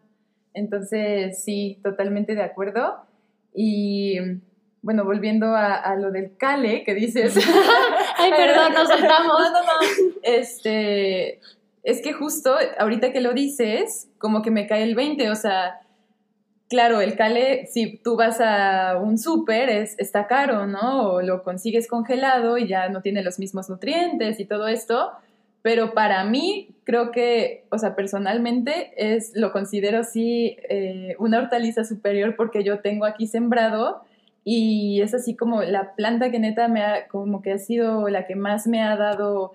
Entonces, 0.54 1.44
sí, 1.44 1.80
totalmente 1.84 2.36
de 2.36 2.44
acuerdo. 2.44 3.06
Y 3.54 4.18
bueno, 4.82 5.06
volviendo 5.06 5.56
a, 5.56 5.96
lo 5.96 6.12
del 6.12 6.36
cale 6.38 6.84
que 6.84 6.94
dices. 6.94 7.38
Ay, 8.18 8.32
perdón, 8.32 8.74
nos 8.74 8.88
saltamos. 8.88 9.34
No, 9.40 9.52
no, 9.52 9.62
no. 9.62 10.14
Este, 10.24 11.40
es 11.84 12.02
que 12.02 12.14
justo 12.14 12.56
ahorita 12.78 13.12
que 13.12 13.22
lo 13.22 13.34
dices, 13.34 14.10
como 14.18 14.42
que 14.42 14.52
me 14.52 14.68
cae 14.68 14.84
el 14.84 14.96
20, 14.96 15.30
o 15.30 15.36
sea, 15.36 15.82
claro, 16.74 17.02
el 17.02 17.16
cale, 17.16 17.68
si 17.68 17.98
tú 17.98 18.16
vas 18.16 18.42
a 18.42 18.98
un 18.98 19.20
súper, 19.20 19.70
está 19.70 20.26
caro, 20.26 20.66
¿no? 20.66 21.12
O 21.12 21.22
lo 21.22 21.44
consigues 21.44 21.88
congelado 21.88 22.58
y 22.58 22.68
ya 22.68 22.90
no 22.90 23.04
tiene 23.04 23.22
los 23.22 23.38
mismos 23.38 23.70
nutrientes 23.70 24.40
y 24.40 24.46
todo 24.46 24.68
esto. 24.68 25.12
Pero 25.62 25.94
para 25.94 26.24
mí, 26.24 26.70
creo 26.84 27.12
que, 27.12 27.66
o 27.70 27.78
sea, 27.78 27.96
personalmente, 27.96 28.92
es, 28.98 29.34
lo 29.36 29.52
considero 29.52 30.04
sí 30.04 30.58
eh, 30.68 31.16
una 31.20 31.38
hortaliza 31.38 31.84
superior 31.84 32.36
porque 32.36 32.64
yo 32.64 32.80
tengo 32.80 33.06
aquí 33.06 33.28
sembrado 33.28 34.02
y 34.44 35.00
es 35.04 35.14
así 35.14 35.36
como 35.36 35.62
la 35.62 35.94
planta 35.94 36.32
que 36.32 36.40
neta 36.40 36.68
me 36.70 36.82
ha, 36.82 37.08
como 37.08 37.44
que 37.44 37.52
ha 37.52 37.60
sido 37.60 38.10
la 38.10 38.26
que 38.26 38.36
más 38.36 38.66
me 38.66 38.82
ha 38.82 38.98
dado 38.98 39.54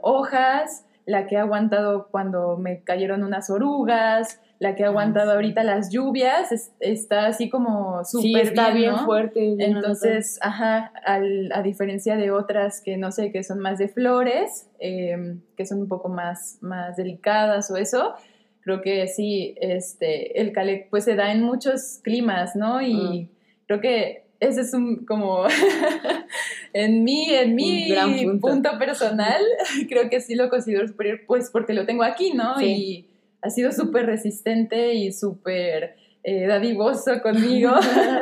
hojas, 0.00 0.86
la 1.04 1.26
que 1.26 1.36
ha 1.36 1.42
aguantado 1.42 2.08
cuando 2.10 2.56
me 2.56 2.80
cayeron 2.80 3.22
unas 3.22 3.50
orugas, 3.50 4.40
la 4.62 4.76
que 4.76 4.84
ha 4.84 4.86
aguantado 4.86 5.32
ahorita 5.32 5.64
las 5.64 5.90
lluvias, 5.90 6.52
está 6.78 7.26
así 7.26 7.50
como 7.50 8.04
súper 8.04 8.22
sí, 8.44 8.48
está 8.50 8.70
bien, 8.70 8.96
fuerte. 8.98 9.56
Entonces, 9.58 10.38
ajá, 10.40 10.92
a 11.04 11.62
diferencia 11.62 12.16
de 12.16 12.30
otras 12.30 12.80
que 12.80 12.96
no 12.96 13.10
sé, 13.10 13.32
que 13.32 13.42
son 13.42 13.58
más 13.58 13.78
de 13.78 13.88
flores, 13.88 14.68
em, 14.78 15.40
que 15.56 15.66
son 15.66 15.80
un 15.80 15.88
poco 15.88 16.08
más, 16.08 16.58
más 16.60 16.96
delicadas 16.96 17.72
o 17.72 17.76
eso, 17.76 18.14
creo 18.60 18.82
que 18.82 19.08
sí, 19.08 19.56
este, 19.60 20.40
el 20.40 20.52
calec 20.52 20.88
pues 20.90 21.02
se 21.02 21.16
da 21.16 21.32
en 21.32 21.42
muchos 21.42 21.98
climas, 22.04 22.54
¿no? 22.54 22.80
Y 22.80 22.94
mm. 22.94 23.28
creo 23.66 23.80
que 23.80 24.26
ese 24.38 24.60
es 24.60 24.72
un 24.74 25.04
como 25.06 25.44
en 26.72 27.02
mí, 27.02 27.26
en 27.30 27.56
mi 27.56 27.92
punto. 28.40 28.78
personal, 28.78 29.42
creo 29.88 30.08
que 30.08 30.20
sí 30.20 30.36
lo 30.36 30.48
considero 30.48 30.86
superior, 30.86 31.22
pues 31.26 31.50
porque 31.50 31.72
lo 31.72 31.84
tengo 31.84 32.04
aquí, 32.04 32.32
¿no? 32.32 32.62
Y 32.62 33.08
ha 33.42 33.50
sido 33.50 33.72
súper 33.72 34.06
resistente 34.06 34.94
y 34.94 35.12
súper 35.12 35.96
eh, 36.22 36.46
dadivoso 36.46 37.20
conmigo. 37.20 37.72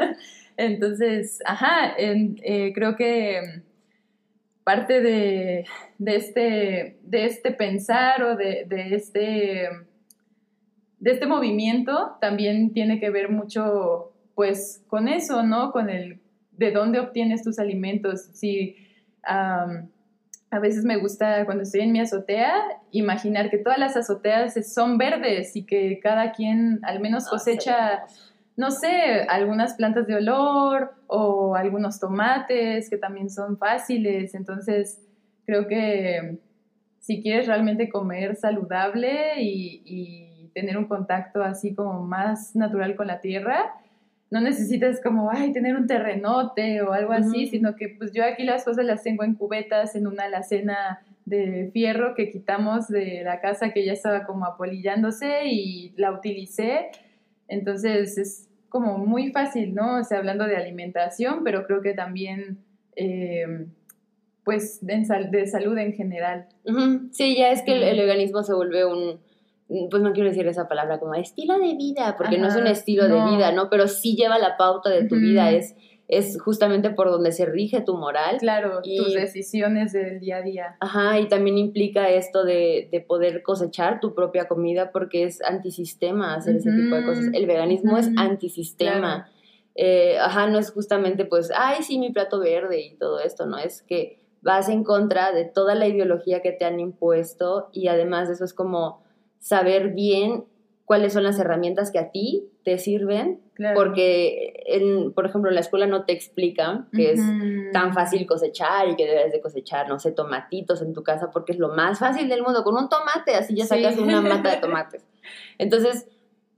Entonces, 0.57 1.41
ajá, 1.45 1.95
eh, 1.99 2.73
creo 2.75 2.97
que 2.97 3.63
parte 4.65 5.01
de, 5.01 5.65
este, 6.05 6.99
de 7.03 7.25
este 7.25 7.51
pensar 7.53 8.23
o 8.23 8.37
de, 8.37 8.67
este, 8.93 9.69
de 10.99 11.11
este 11.11 11.27
movimiento 11.27 12.17
también 12.21 12.73
tiene 12.73 13.01
que 13.01 13.11
ver 13.11 13.31
mucho 13.31 14.13
pues 14.35 14.83
con 14.87 15.09
eso, 15.09 15.43
¿no? 15.43 15.73
Con 15.73 15.91
el 15.91 16.21
de 16.53 16.71
dónde 16.73 17.01
obtienes 17.01 17.43
tus 17.43 17.59
alimentos. 17.59 18.23
Si 18.33 18.77
a 20.51 20.59
veces 20.59 20.85
me 20.85 20.97
gusta 20.97 21.45
cuando 21.45 21.63
estoy 21.63 21.83
en 21.83 21.93
mi 21.93 22.01
azotea 22.01 22.53
imaginar 22.91 23.51
que 23.51 23.59
todas 23.59 23.79
las 23.79 23.97
azoteas 23.97 24.55
son 24.73 24.99
verdes 24.99 25.55
y 25.55 25.65
que 25.65 26.01
cada 26.03 26.33
quien 26.33 26.81
al 26.83 26.99
menos 27.01 27.29
cosecha, 27.29 28.05
no 28.57 28.73
sé, 28.73 29.27
algunas 29.29 29.75
plantas 29.75 30.09
de 30.09 30.17
olor 30.17 30.95
o 31.07 31.55
algunos 31.55 32.01
tomates 32.01 32.91
que 32.91 32.97
también 32.97 33.31
son 33.31 33.59
fáciles. 33.59 34.35
Entonces, 34.35 35.01
creo 35.47 35.69
que 35.69 36.41
si 36.99 37.23
quieres 37.23 37.47
realmente 37.47 37.89
comer 37.89 38.37
saludable 38.37 39.41
y, 39.43 40.19
tener 40.53 40.77
un 40.77 40.87
contacto 40.87 41.45
así 41.45 41.77
como 41.77 42.03
más 42.03 42.57
natural 42.57 42.97
con 42.97 43.07
la 43.07 43.21
tierra, 43.21 43.73
no 44.31 44.41
necesitas 44.41 45.01
como, 45.01 45.31
ay, 45.31 45.53
tener 45.53 45.75
un 45.75 45.87
terrenote 45.87 46.83
o 46.83 46.93
algo 46.93 47.13
así, 47.13 47.49
sino 47.49 47.75
que 47.75 47.89
pues 47.89 48.13
yo 48.13 48.25
aquí 48.25 48.45
las 48.45 48.65
cosas 48.65 48.85
las 48.85 49.03
tengo 49.03 49.25
en 49.25 49.35
cubetas, 49.35 49.97
en 49.97 50.07
una 50.07 50.25
alacena 50.25 51.01
de 51.25 51.71
fierro 51.73 52.15
que 52.15 52.31
quitamos 52.31 52.89
de 52.89 53.23
la 53.25 53.41
casa 53.41 53.73
que 53.73 53.85
ya 53.85 53.93
estaba 53.93 54.25
como 54.25 54.45
apolillándose 54.47 55.47
y 55.47 55.93
la 55.97 56.13
utilicé. 56.13 56.91
Entonces 57.49 58.19
es 58.19 58.49
como 58.69 58.99
muy 58.99 59.33
fácil, 59.33 59.75
¿no? 59.75 59.99
O 59.99 60.05
sea, 60.05 60.19
hablando 60.19 60.47
de 60.47 60.57
alimentación, 60.57 61.43
pero 61.43 61.67
creo 61.67 61.83
que 61.83 61.93
también, 61.93 62.59
eh, 62.95 63.67
pues, 64.45 64.79
de, 64.81 65.05
de, 65.31 65.47
salud 65.49 65.77
en 65.77 65.93
general. 65.93 66.47
Sí, 67.11 67.37
ya 67.37 67.51
es 67.51 67.63
que 67.63 67.91
el, 67.91 67.99
organismo 67.99 68.45
se 68.45 68.55
vuelve 68.55 68.85
un, 68.85 69.19
pues 69.91 70.03
no 70.03 70.13
quiero 70.13 70.29
decir 70.29 70.47
esa 70.49 70.69
palabra 70.69 70.99
como 70.99 71.15
estilo 71.15 71.59
de 71.59 71.75
vida, 71.75 72.17
porque 72.17 72.39
no 72.39 72.49
es 72.49 72.57
un 72.57 72.67
estilo 72.67 73.05
de 73.09 73.37
vida, 73.37 73.53
¿no? 73.53 73.71
Pero 73.71 73.87
sí 73.87 74.17
lleva 74.17 74.39
la 74.39 74.57
pauta 74.57 74.91
de 74.91 75.05
tu 75.05 75.15
vida, 75.15 75.53
es, 75.53 75.77
es 76.09 76.41
justamente 76.41 76.91
por 76.91 77.09
donde 77.09 77.31
se 77.31 77.47
rige 77.47 77.81
tu 77.81 77.97
moral. 77.97 78.39
Claro, 78.39 78.83
tus 78.83 79.15
decisiones 79.15 79.93
del 79.93 80.19
día 80.19 80.39
a 80.39 80.43
día. 80.43 80.77
Ajá, 80.81 81.21
y 81.21 81.29
también 81.29 81.57
implica 81.57 82.11
esto 82.11 82.45
de, 82.45 82.89
de 82.91 83.01
poder 83.01 83.43
cosechar 83.43 84.01
tu 84.01 84.13
propia 84.13 84.49
comida 84.49 84.91
porque 84.91 85.23
es 85.23 85.41
antisistema 85.43 86.35
hacer 86.35 86.57
ese 86.57 86.73
tipo 86.73 86.97
de 86.97 87.05
cosas. 87.05 87.27
El 87.33 87.47
veganismo 87.47 87.97
es 87.97 88.11
antisistema. 88.17 89.31
Eh, 89.77 90.19
ajá, 90.19 90.49
no 90.49 90.59
es 90.59 90.73
justamente 90.73 91.25
pues, 91.25 91.53
ay, 91.57 91.85
sí, 91.85 91.99
mi 92.01 92.11
plato 92.11 92.41
verde 92.41 92.81
y 92.81 92.97
todo 92.97 93.21
esto, 93.21 93.47
¿no? 93.47 93.57
Es 93.57 93.83
que 93.83 94.19
vas 94.43 94.69
en 94.69 94.83
contra 94.83 95.33
de 95.33 95.45
toda 95.45 95.77
la 95.77 95.87
ideología 95.87 96.43
que 96.43 96.51
te 96.51 96.65
han 96.65 96.81
impuesto 96.81 97.69
y 97.73 97.87
además 97.87 98.27
de 98.27 98.35
eso 98.35 98.45
es 98.45 98.53
como 98.53 99.03
saber 99.41 99.89
bien 99.89 100.45
cuáles 100.85 101.13
son 101.13 101.23
las 101.23 101.39
herramientas 101.39 101.91
que 101.91 101.99
a 101.99 102.11
ti 102.11 102.49
te 102.65 102.79
sirven, 102.79 103.41
porque, 103.75 104.65
en, 104.67 105.13
por 105.13 105.27
ejemplo, 105.27 105.51
en 105.51 105.55
la 105.55 105.61
escuela 105.61 105.87
no 105.87 106.05
te 106.05 106.13
explican 106.13 106.89
que 106.93 107.13
es 107.13 107.21
tan 107.73 107.93
fácil 107.93 108.27
cosechar 108.27 108.89
y 108.89 108.97
que 108.97 109.07
debes 109.07 109.33
de 109.33 109.41
cosechar, 109.41 109.89
no 109.89 109.99
sé, 109.99 110.13
tomatitos 110.13 110.83
en 110.83 110.93
tu 110.93 111.03
casa, 111.03 111.31
porque 111.31 111.53
es 111.53 111.59
lo 111.59 111.69
más 111.69 111.99
fácil 111.99 112.29
del 112.29 112.43
mundo, 112.43 112.65
con 112.65 112.77
un 112.77 112.89
tomate, 112.89 113.35
así 113.35 113.55
ya 113.55 113.67
sacas 113.67 113.99
una 113.99 114.21
mata 114.21 114.51
de 114.51 114.57
tomates. 114.57 115.05
Entonces, 115.59 116.09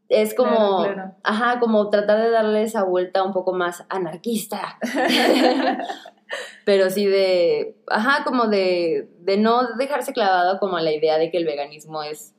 es 0.08 0.34
como, 0.34 0.86
ajá, 1.22 1.58
como 1.58 1.90
tratar 1.90 2.22
de 2.22 2.30
darle 2.30 2.62
esa 2.62 2.84
vuelta 2.84 3.22
un 3.22 3.32
poco 3.32 3.52
más 3.52 3.84
anarquista. 3.88 4.78
Pero 6.64 6.90
sí 6.90 7.06
de, 7.06 7.76
ajá, 7.86 8.24
como 8.24 8.46
de, 8.46 9.10
de 9.20 9.36
no 9.36 9.74
dejarse 9.76 10.12
clavado 10.12 10.58
como 10.58 10.76
a 10.76 10.82
la 10.82 10.92
idea 10.92 11.18
de 11.18 11.30
que 11.30 11.38
el 11.38 11.44
veganismo 11.44 12.02
es 12.02 12.34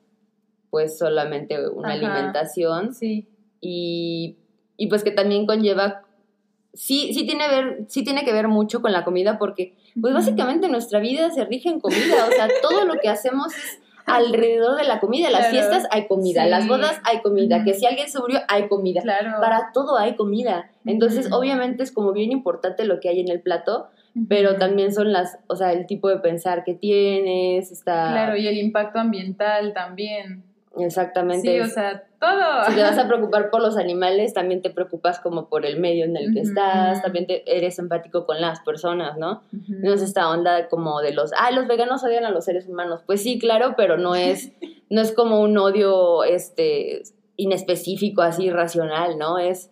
pues 0.74 0.98
solamente 0.98 1.70
una 1.70 1.94
alimentación. 1.94 2.96
Sí. 2.96 3.28
Y, 3.62 4.38
y, 4.76 4.88
pues 4.88 5.04
que 5.04 5.12
también 5.12 5.46
conlleva, 5.46 6.02
sí, 6.74 7.14
sí 7.14 7.28
tiene, 7.28 7.48
ver, 7.48 7.86
sí 7.90 8.04
tiene 8.04 8.26
que 8.26 8.34
ver 8.34 8.48
mucho 8.48 8.82
con 8.82 8.92
la 8.92 9.06
comida 9.06 9.38
porque 9.38 9.76
pues 10.02 10.16
básicamente 10.16 10.70
nuestra 10.70 11.00
vida 11.00 11.30
se 11.30 11.46
rige 11.46 11.70
en 11.70 11.80
comida, 11.80 12.26
o 12.28 12.32
sea, 12.32 12.48
todo 12.64 12.86
lo 12.86 12.96
que 12.96 13.08
hacemos 13.08 13.54
es 13.56 13.82
alrededor 14.08 14.76
de 14.76 14.86
la 14.86 15.00
comida. 15.00 15.30
Las 15.30 15.50
fiestas 15.50 15.86
hay 15.92 16.08
comida, 16.08 16.48
las 16.48 16.68
bodas 16.68 17.00
hay 17.04 17.22
comida, 17.22 17.64
que 17.64 17.76
si 17.76 17.86
alguien 17.86 18.10
se 18.10 18.18
murió 18.18 18.40
hay 18.48 18.68
comida. 18.68 19.04
Claro. 19.04 19.40
Para 19.40 19.70
todo 19.76 20.00
hay 20.00 20.16
comida. 20.16 20.72
Entonces, 20.88 21.32
obviamente 21.32 21.84
es 21.84 21.92
como 21.92 22.14
bien 22.14 22.32
importante 22.32 22.84
lo 22.86 23.00
que 23.00 23.10
hay 23.10 23.20
en 23.20 23.30
el 23.30 23.42
plato, 23.42 23.90
pero 24.28 24.56
también 24.56 24.92
son 24.92 25.14
las, 25.14 25.38
o 25.46 25.56
sea, 25.56 25.72
el 25.72 25.86
tipo 25.86 26.10
de 26.10 26.18
pensar 26.18 26.64
que 26.64 26.74
tienes, 26.74 27.72
está... 27.72 28.10
Claro, 28.12 28.36
y 28.38 28.48
el 28.48 28.58
impacto 28.58 28.98
ambiental 28.98 29.74
también. 29.74 30.52
Exactamente. 30.78 31.52
Sí, 31.52 31.60
o 31.60 31.68
sea, 31.68 32.04
todo. 32.20 32.64
Si 32.68 32.76
te 32.76 32.82
vas 32.82 32.98
a 32.98 33.08
preocupar 33.08 33.50
por 33.50 33.62
los 33.62 33.78
animales, 33.78 34.34
también 34.34 34.62
te 34.62 34.70
preocupas 34.70 35.20
como 35.20 35.48
por 35.48 35.66
el 35.66 35.80
medio 35.80 36.06
en 36.06 36.18
el 36.18 36.34
que 36.34 36.42
estás, 36.42 37.02
también 37.02 37.28
te, 37.28 37.44
eres 37.58 37.78
empático 37.80 38.26
con 38.26 38.42
las 38.42 38.62
personas, 38.62 39.18
¿no? 39.18 39.44
No 39.52 39.94
es 39.94 40.02
esta 40.02 40.30
onda 40.30 40.68
como 40.70 41.02
de 41.02 41.14
los, 41.14 41.32
ah, 41.38 41.52
los 41.52 41.68
veganos 41.68 42.04
odian 42.04 42.26
a 42.26 42.32
los 42.32 42.46
seres 42.46 42.68
humanos. 42.68 43.02
Pues 43.06 43.22
sí, 43.22 43.40
claro, 43.40 43.76
pero 43.78 43.98
no 43.98 44.16
es, 44.16 44.52
no 44.90 45.02
es 45.02 45.12
como 45.12 45.42
un 45.42 45.58
odio 45.58 46.24
este, 46.24 47.04
inespecífico, 47.36 48.22
así 48.22 48.50
racional, 48.50 49.18
¿no? 49.18 49.38
Es, 49.38 49.70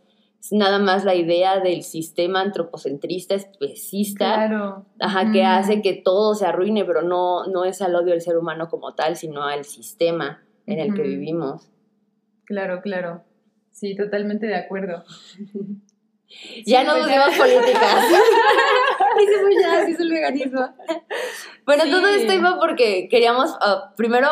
nada 0.49 0.79
más 0.79 1.05
la 1.05 1.13
idea 1.13 1.59
del 1.59 1.83
sistema 1.83 2.41
antropocentrista, 2.41 3.35
especista, 3.35 4.47
claro. 4.47 4.85
ajá, 4.99 5.31
que 5.31 5.43
hace 5.43 5.83
que 5.83 5.93
todo 5.93 6.33
se 6.33 6.47
arruine, 6.47 6.83
pero 6.83 7.03
no, 7.03 7.45
no 7.45 7.63
es 7.63 7.81
al 7.81 7.95
odio 7.95 8.11
del 8.11 8.21
ser 8.21 8.37
humano 8.37 8.67
como 8.67 8.95
tal, 8.95 9.15
sino 9.15 9.43
al 9.43 9.65
sistema 9.65 10.41
en 10.71 10.79
el 10.79 10.93
que 10.93 11.03
vivimos. 11.03 11.69
Claro, 12.45 12.81
claro. 12.81 13.23
Sí, 13.71 13.95
totalmente 13.95 14.47
de 14.47 14.55
acuerdo. 14.55 15.03
ya 16.65 16.83
no 16.83 16.97
usemos 16.99 17.35
pues 17.37 17.53
políticas. 17.53 18.05
Pues 19.13 19.29
ya, 19.61 19.81
así 19.81 19.91
es 19.91 19.99
el 19.99 20.09
veganismo. 20.09 20.69
Bueno, 21.65 21.83
todo 21.89 22.07
esto 22.07 22.33
iba 22.33 22.57
porque 22.59 23.07
queríamos 23.09 23.55
ah, 23.61 23.93
primero 23.95 24.27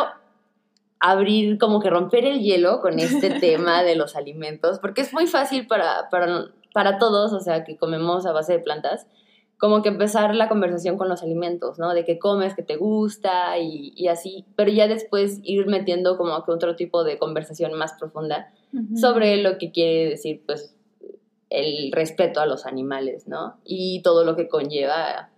abrir, 1.00 1.58
como 1.58 1.80
que 1.80 1.90
romper 1.90 2.26
el 2.26 2.42
hielo 2.42 2.82
con 2.82 3.00
este 3.00 3.30
tema 3.40 3.84
de 3.84 3.96
los 3.96 4.16
alimentos, 4.16 4.80
porque 4.80 5.02
es 5.02 5.14
muy 5.14 5.28
fácil 5.28 5.68
para, 5.68 6.10
para, 6.10 6.48
para 6.74 6.98
todos, 6.98 7.34
o 7.34 7.40
sea, 7.40 7.64
que 7.64 7.78
comemos 7.78 8.26
a 8.26 8.32
base 8.32 8.54
de 8.54 8.60
plantas, 8.60 9.08
como 9.60 9.82
que 9.82 9.90
empezar 9.90 10.34
la 10.34 10.48
conversación 10.48 10.98
con 10.98 11.10
los 11.10 11.22
alimentos, 11.22 11.78
¿no? 11.78 11.94
De 11.94 12.06
qué 12.06 12.18
comes, 12.18 12.56
qué 12.56 12.64
te 12.64 12.78
gusta 12.78 13.58
y, 13.60 14.08
así, 14.08 14.46
pero 14.56 14.72
ya 14.72 14.88
después 14.88 15.40
ir 15.44 15.68
metiendo 15.68 16.18
como 16.18 16.44
que 16.46 16.52
otro 16.52 16.78
tipo 16.78 17.04
de 17.04 17.20
conversación 17.20 17.74
más 17.74 17.94
profunda 17.94 18.52
sobre 18.96 19.38
lo 19.38 19.58
que 19.58 19.72
quiere 19.72 20.12
decir, 20.12 20.42
pues, 20.46 20.76
el 21.50 21.92
respeto 21.92 22.40
a 22.40 22.46
los 22.46 22.66
animales, 22.66 23.28
¿no? 23.28 23.58
Y 23.66 24.02
todo 24.02 24.24
lo 24.24 24.36
que 24.36 24.48
conlleva 24.48 25.30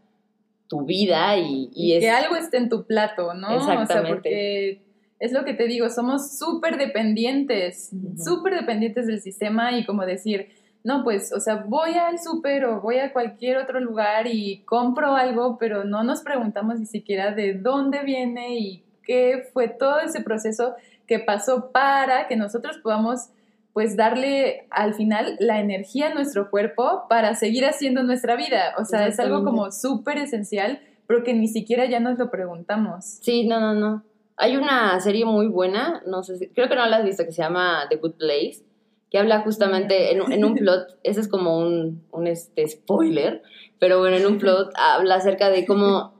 tu 0.68 0.86
vida 0.86 1.38
y, 1.38 1.72
y, 1.74 2.00
que 2.00 2.10
algo 2.10 2.36
esté 2.36 2.58
en 2.58 2.70
tu 2.70 2.86
plato, 2.86 3.34
¿no? 3.34 3.56
Exactamente. 3.56 3.94
O 3.94 4.04
sea, 4.04 4.04
porque 4.08 4.82
es 5.20 5.32
lo 5.32 5.46
que 5.46 5.54
te 5.54 5.66
digo, 5.66 5.90
somos 5.90 6.38
súper 6.38 6.78
dependientes, 6.78 7.90
súper 8.24 8.54
dependientes 8.54 9.08
del 9.08 9.20
sistema 9.20 9.78
y 9.78 9.86
como 9.86 10.06
decir, 10.06 10.50
no, 10.84 11.04
pues, 11.04 11.32
o 11.32 11.40
sea, 11.40 11.64
voy 11.68 11.94
al 11.94 12.20
súper 12.20 12.66
o 12.66 12.82
voy 12.82 12.98
a 12.98 13.14
cualquier 13.14 13.58
otro 13.58 13.80
lugar 13.80 14.26
y 14.28 14.64
compro 14.66 15.16
algo, 15.16 15.58
pero 15.60 15.84
no 15.84 16.04
nos 16.04 16.22
preguntamos 16.22 16.80
ni 16.80 16.86
siquiera 16.86 17.32
de 17.32 17.54
dónde 17.54 18.04
viene 18.04 18.58
y 18.58 18.84
qué 19.04 19.48
fue 19.54 19.68
todo 19.68 20.00
ese 20.00 20.22
proceso 20.22 20.76
que 21.08 21.20
pasó 21.20 21.72
para 21.72 22.28
que 22.28 22.36
nosotros 22.36 22.80
podamos 22.80 23.30
pues 23.74 23.96
darle 23.96 24.68
al 24.70 24.96
final 24.96 25.38
la 25.40 25.60
energía 25.60 26.08
a 26.08 26.14
nuestro 26.14 26.50
cuerpo 26.50 27.04
para 27.08 27.36
seguir 27.36 27.66
haciendo 27.66 28.04
nuestra 28.04 28.36
vida. 28.36 28.74
O 28.78 28.84
sea, 28.84 29.08
es 29.08 29.20
algo 29.20 29.46
como 29.46 29.72
súper 29.72 30.18
esencial, 30.18 30.82
pero 31.08 31.24
que 31.24 31.34
ni 31.34 31.48
siquiera 31.48 31.86
ya 31.86 32.00
nos 32.00 32.18
lo 32.18 32.30
preguntamos. 32.30 33.06
Sí, 33.22 33.48
no, 33.48 33.60
no, 33.60 33.74
no. 33.74 34.04
Hay 34.36 34.58
una 34.58 35.00
serie 35.00 35.24
muy 35.26 35.48
buena, 35.48 36.02
no 36.06 36.24
sé 36.24 36.38
si, 36.38 36.48
creo 36.48 36.68
que 36.68 36.76
no 36.76 36.86
la 36.86 36.98
has 36.98 37.06
visto, 37.06 37.24
que 37.24 37.32
se 37.32 37.44
llama 37.44 37.86
The 37.90 37.98
Good 37.98 38.16
Place 38.16 38.64
que 39.12 39.20
habla 39.20 39.42
justamente 39.42 40.14
en, 40.14 40.44
un 40.44 40.56
plot, 40.56 40.98
ese 41.04 41.20
es 41.20 41.28
como 41.28 41.60
un, 41.60 42.04
un, 42.12 42.28
este, 42.28 42.68
spoiler, 42.68 43.44
pero 43.78 44.00
bueno, 44.00 44.16
en 44.16 44.26
un 44.26 44.40
plot 44.40 44.72
habla 44.76 45.16
acerca 45.16 45.50
de 45.50 45.66
cómo, 45.66 46.14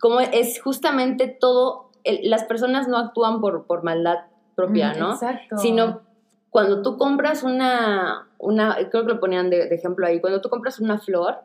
cómo 0.00 0.20
es 0.20 0.62
justamente 0.62 1.26
todo, 1.26 1.90
las 2.04 2.44
personas 2.44 2.86
no 2.86 2.96
actúan 2.96 3.40
por, 3.40 3.66
por 3.66 3.82
maldad 3.82 4.18
propia, 4.54 4.94
¿no? 4.94 5.12
Exacto. 5.12 5.58
Sino 5.58 6.02
cuando 6.50 6.80
tú 6.82 6.96
compras 6.96 7.42
una, 7.42 8.28
una 8.38 8.76
creo 8.88 9.04
que 9.04 9.14
lo 9.14 9.20
ponían 9.20 9.50
de, 9.50 9.68
de 9.68 9.74
ejemplo 9.74 10.06
ahí, 10.06 10.20
cuando 10.20 10.40
tú 10.40 10.48
compras 10.48 10.78
una 10.78 10.98
flor, 10.98 11.40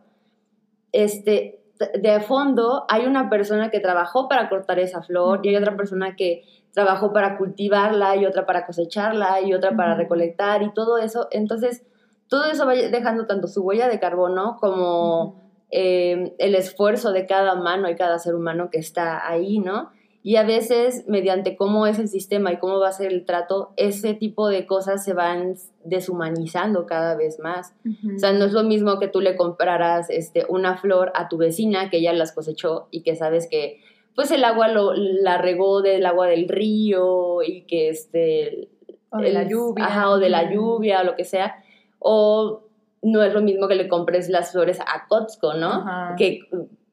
este, 0.91 1.62
de 1.79 2.19
fondo 2.21 2.85
hay 2.87 3.05
una 3.05 3.29
persona 3.29 3.69
que 3.69 3.79
trabajó 3.79 4.27
para 4.27 4.49
cortar 4.49 4.79
esa 4.79 5.01
flor 5.01 5.39
y 5.43 5.49
hay 5.49 5.55
otra 5.55 5.75
persona 5.75 6.15
que 6.15 6.43
trabajó 6.73 7.13
para 7.13 7.37
cultivarla 7.37 8.15
y 8.15 8.25
otra 8.25 8.45
para 8.45 8.65
cosecharla 8.65 9.41
y 9.41 9.53
otra 9.53 9.75
para 9.75 9.95
recolectar 9.95 10.63
y 10.63 10.73
todo 10.73 10.97
eso. 10.97 11.27
Entonces, 11.31 11.83
todo 12.27 12.45
eso 12.45 12.65
va 12.65 12.73
dejando 12.73 13.27
tanto 13.27 13.47
su 13.47 13.61
huella 13.61 13.87
de 13.87 13.99
carbono 13.99 14.57
como 14.59 15.41
eh, 15.71 16.35
el 16.37 16.55
esfuerzo 16.55 17.11
de 17.11 17.25
cada 17.25 17.55
mano 17.55 17.89
y 17.89 17.95
cada 17.95 18.17
ser 18.19 18.35
humano 18.35 18.69
que 18.71 18.79
está 18.79 19.27
ahí, 19.27 19.59
¿no? 19.59 19.91
Y 20.25 20.37
a 20.37 20.43
veces, 20.43 21.03
mediante 21.09 21.57
cómo 21.57 21.85
es 21.85 21.99
el 21.99 22.07
sistema 22.07 22.53
y 22.53 22.57
cómo 22.57 22.79
va 22.79 22.87
a 22.87 22.93
ser 22.93 23.11
el 23.11 23.25
trato, 23.25 23.73
ese 23.75 24.13
tipo 24.13 24.47
de 24.47 24.65
cosas 24.65 25.03
se 25.03 25.13
van 25.13 25.55
deshumanizando 25.83 26.85
cada 26.85 27.15
vez 27.17 27.39
más. 27.39 27.75
O 28.15 28.17
sea, 28.17 28.31
no 28.31 28.45
es 28.45 28.53
lo 28.53 28.63
mismo 28.63 28.99
que 28.99 29.09
tú 29.09 29.19
le 29.19 29.35
compraras 29.35 30.09
este, 30.09 30.45
una 30.47 30.77
flor 30.77 31.11
a 31.15 31.27
tu 31.27 31.35
vecina 31.35 31.89
que 31.89 31.97
ella 31.97 32.13
las 32.13 32.31
cosechó 32.31 32.87
y 32.89 33.03
que 33.03 33.17
sabes 33.17 33.49
que 33.49 33.81
pues 34.15 34.31
el 34.31 34.45
agua 34.45 34.69
lo, 34.69 34.93
la 34.93 35.37
regó 35.39 35.81
del 35.81 36.05
agua 36.05 36.27
del 36.27 36.47
río 36.47 37.43
y 37.43 37.63
que 37.63 37.89
este... 37.89 38.69
O 39.09 39.17
de 39.17 39.31
la 39.31 39.43
lluvia. 39.43 40.09
o 40.09 40.19
de 40.19 40.29
la 40.29 40.51
lluvia 40.51 41.01
o 41.01 41.03
lo 41.03 41.15
que 41.15 41.25
sea. 41.25 41.57
O 41.99 42.63
no 43.01 43.23
es 43.23 43.33
lo 43.33 43.41
mismo 43.41 43.67
que 43.67 43.75
le 43.75 43.89
compres 43.89 44.29
las 44.29 44.53
flores 44.53 44.79
a 44.79 45.05
Costco, 45.07 45.53
¿no? 45.53 45.85
Que 46.17 46.39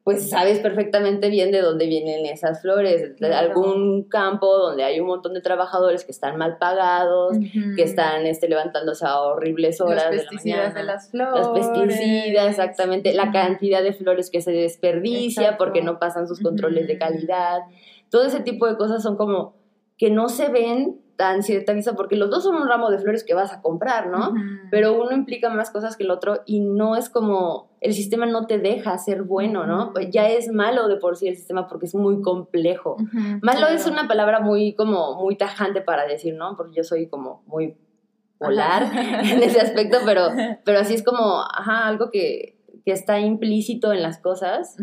pues 0.03 0.29
sabes 0.31 0.59
perfectamente 0.59 1.29
bien 1.29 1.51
de 1.51 1.61
dónde 1.61 1.85
vienen 1.85 2.25
esas 2.25 2.61
flores, 2.61 3.19
de 3.19 3.33
algún 3.35 4.03
campo 4.03 4.57
donde 4.57 4.83
hay 4.83 4.99
un 4.99 5.05
montón 5.05 5.35
de 5.35 5.41
trabajadores 5.41 6.05
que 6.05 6.11
están 6.11 6.37
mal 6.37 6.57
pagados, 6.57 7.37
que 7.75 7.83
están 7.83 8.25
este, 8.25 8.49
levantándose 8.49 9.05
a 9.05 9.19
horribles 9.19 9.79
horas 9.79 10.07
Los 10.11 10.23
pesticidas 10.23 10.73
de, 10.73 10.83
las 10.83 11.11
flores. 11.11 11.47
Los 11.47 11.49
pesticidas, 11.49 12.49
exactamente, 12.49 13.13
la 13.13 13.31
cantidad 13.31 13.83
de 13.83 13.93
flores 13.93 14.31
que 14.31 14.41
se 14.41 14.51
desperdicia 14.51 15.57
porque 15.57 15.83
no 15.83 15.99
pasan 15.99 16.27
sus 16.27 16.39
controles 16.39 16.87
de 16.87 16.97
calidad. 16.97 17.59
Todo 18.09 18.25
ese 18.25 18.39
tipo 18.39 18.65
de 18.65 18.77
cosas 18.77 19.03
son 19.03 19.17
como 19.17 19.53
que 19.99 20.09
no 20.09 20.29
se 20.29 20.49
ven 20.49 20.99
tan 21.21 21.43
cierta 21.43 21.73
vista, 21.73 21.93
porque 21.93 22.15
los 22.15 22.31
dos 22.31 22.41
son 22.41 22.55
un 22.55 22.67
ramo 22.67 22.89
de 22.89 22.97
flores 22.97 23.23
que 23.23 23.35
vas 23.35 23.53
a 23.53 23.61
comprar, 23.61 24.07
¿no? 24.07 24.33
Pero 24.71 24.99
uno 24.99 25.11
implica 25.11 25.51
más 25.51 25.69
cosas 25.69 25.95
que 25.95 26.01
el 26.01 26.09
otro 26.09 26.41
y 26.47 26.61
no 26.61 26.95
es 26.95 27.11
como, 27.11 27.69
el 27.79 27.93
sistema 27.93 28.25
no 28.25 28.47
te 28.47 28.57
deja 28.57 28.97
ser 28.97 29.21
bueno, 29.21 29.67
¿no? 29.67 29.93
Ya 30.09 30.27
es 30.29 30.51
malo 30.51 30.87
de 30.87 30.95
por 30.95 31.15
sí 31.15 31.27
el 31.27 31.35
sistema 31.35 31.67
porque 31.67 31.85
es 31.85 31.93
muy 31.93 32.23
complejo. 32.23 32.97
malo 33.43 33.67
es 33.67 33.85
una 33.85 34.07
palabra 34.07 34.39
muy, 34.39 34.73
como, 34.73 35.21
muy 35.21 35.35
tajante 35.35 35.81
para 35.81 36.07
decir, 36.07 36.33
¿no? 36.33 36.57
Porque 36.57 36.77
yo 36.77 36.83
soy 36.83 37.05
como 37.05 37.43
muy 37.45 37.77
polar 38.39 38.89
en 39.23 39.43
ese 39.43 39.61
aspecto, 39.61 39.99
pero, 40.03 40.29
pero 40.65 40.79
así 40.79 40.95
es 40.95 41.03
como, 41.03 41.43
ajá, 41.43 41.85
algo 41.85 42.09
que, 42.09 42.57
que 42.83 42.93
está 42.93 43.19
implícito 43.19 43.93
en 43.93 44.01
las 44.01 44.17
cosas. 44.17 44.75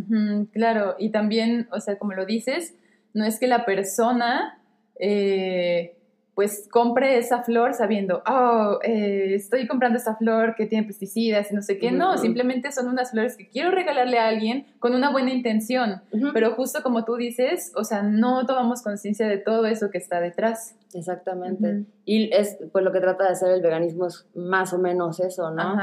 claro, 0.52 0.94
y 1.00 1.10
también, 1.10 1.68
o 1.72 1.80
sea, 1.80 1.98
como 1.98 2.12
lo 2.12 2.26
dices, 2.26 2.76
no 3.12 3.24
es 3.24 3.40
que 3.40 3.48
la 3.48 3.64
persona... 3.64 4.54
Eh, 5.00 5.96
pues 6.38 6.68
compre 6.70 7.18
esa 7.18 7.42
flor 7.42 7.74
sabiendo, 7.74 8.22
oh, 8.24 8.78
eh, 8.84 9.34
estoy 9.34 9.66
comprando 9.66 9.98
esa 9.98 10.14
flor 10.14 10.54
que 10.54 10.66
tiene 10.66 10.86
pesticidas 10.86 11.50
y 11.50 11.54
no 11.56 11.62
sé 11.62 11.80
qué. 11.80 11.90
No, 11.90 12.16
simplemente 12.16 12.70
son 12.70 12.86
unas 12.86 13.10
flores 13.10 13.36
que 13.36 13.48
quiero 13.48 13.72
regalarle 13.72 14.20
a 14.20 14.28
alguien 14.28 14.64
con 14.78 14.94
una 14.94 15.10
buena 15.10 15.32
intención. 15.32 16.00
Pero 16.32 16.52
justo 16.52 16.84
como 16.84 17.04
tú 17.04 17.16
dices, 17.16 17.72
o 17.74 17.82
sea, 17.82 18.04
no 18.04 18.46
tomamos 18.46 18.82
conciencia 18.82 19.26
de 19.26 19.38
todo 19.38 19.66
eso 19.66 19.90
que 19.90 19.98
está 19.98 20.20
detrás. 20.20 20.76
Exactamente. 20.94 21.86
Y 22.04 22.32
es, 22.32 22.56
pues 22.70 22.84
lo 22.84 22.92
que 22.92 23.00
trata 23.00 23.24
de 23.24 23.30
hacer 23.30 23.50
el 23.50 23.60
veganismo 23.60 24.06
es 24.06 24.24
más 24.36 24.72
o 24.72 24.78
menos 24.78 25.18
eso, 25.18 25.50
¿no? 25.50 25.74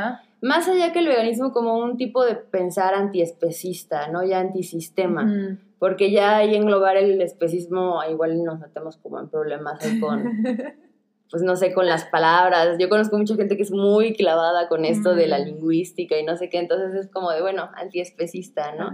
Más 0.46 0.68
allá 0.68 0.94
que 0.94 1.00
el 1.00 1.08
veganismo 1.08 1.52
como 1.52 1.78
un 1.78 1.98
tipo 1.98 2.24
de 2.24 2.36
pensar 2.36 2.94
antiespecista, 2.94 4.08
¿no? 4.10 4.24
Ya 4.24 4.40
antisistema 4.40 5.58
porque 5.80 6.12
ya 6.12 6.38
ahí 6.38 6.56
englobar 6.56 6.98
el 6.98 7.22
especismo, 7.22 8.00
igual 8.10 8.44
nos 8.44 8.60
metemos 8.60 8.98
como 8.98 9.20
en 9.20 9.30
problemas 9.30 9.80
con, 10.00 10.24
pues 11.30 11.44
no 11.44 11.56
sé, 11.56 11.74
con 11.74 11.86
las 11.86 12.06
palabras. 12.06 12.78
Yo 12.80 12.90
conozco 12.90 13.18
mucha 13.18 13.36
gente 13.36 13.58
que 13.58 13.64
es 13.64 13.72
muy 13.72 14.14
clavada 14.14 14.68
con 14.68 14.86
esto 14.86 15.16
de 15.16 15.28
la 15.28 15.40
lingüística 15.40 16.18
y 16.18 16.24
no 16.24 16.38
sé 16.38 16.50
qué, 16.50 16.60
entonces 16.60 16.96
es 16.96 17.12
como 17.12 17.32
de, 17.32 17.42
bueno, 17.42 17.70
antiespecista, 17.76 18.74
¿no? 18.74 18.90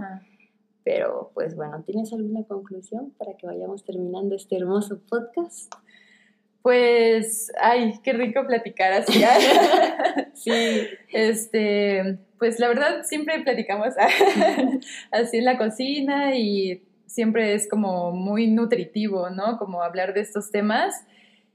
Pero 0.84 1.30
pues 1.34 1.54
bueno, 1.54 1.82
¿tienes 1.86 2.12
alguna 2.12 2.42
conclusión 2.44 3.12
para 3.16 3.36
que 3.36 3.46
vayamos 3.46 3.84
terminando 3.84 4.34
este 4.34 4.56
hermoso 4.56 5.00
podcast? 5.08 5.72
Pues, 6.62 7.52
ay, 7.60 7.94
qué 8.04 8.12
rico 8.12 8.46
platicar 8.46 8.92
así. 8.92 9.22
sí, 10.34 10.86
este, 11.12 12.18
pues 12.38 12.58
la 12.60 12.68
verdad 12.68 13.02
siempre 13.04 13.40
platicamos 13.40 13.94
así 15.10 15.38
en 15.38 15.44
la 15.44 15.58
cocina 15.58 16.36
y 16.36 16.82
siempre 17.06 17.54
es 17.54 17.68
como 17.68 18.12
muy 18.12 18.46
nutritivo, 18.46 19.28
¿no? 19.30 19.58
Como 19.58 19.82
hablar 19.82 20.14
de 20.14 20.20
estos 20.20 20.50
temas. 20.50 20.94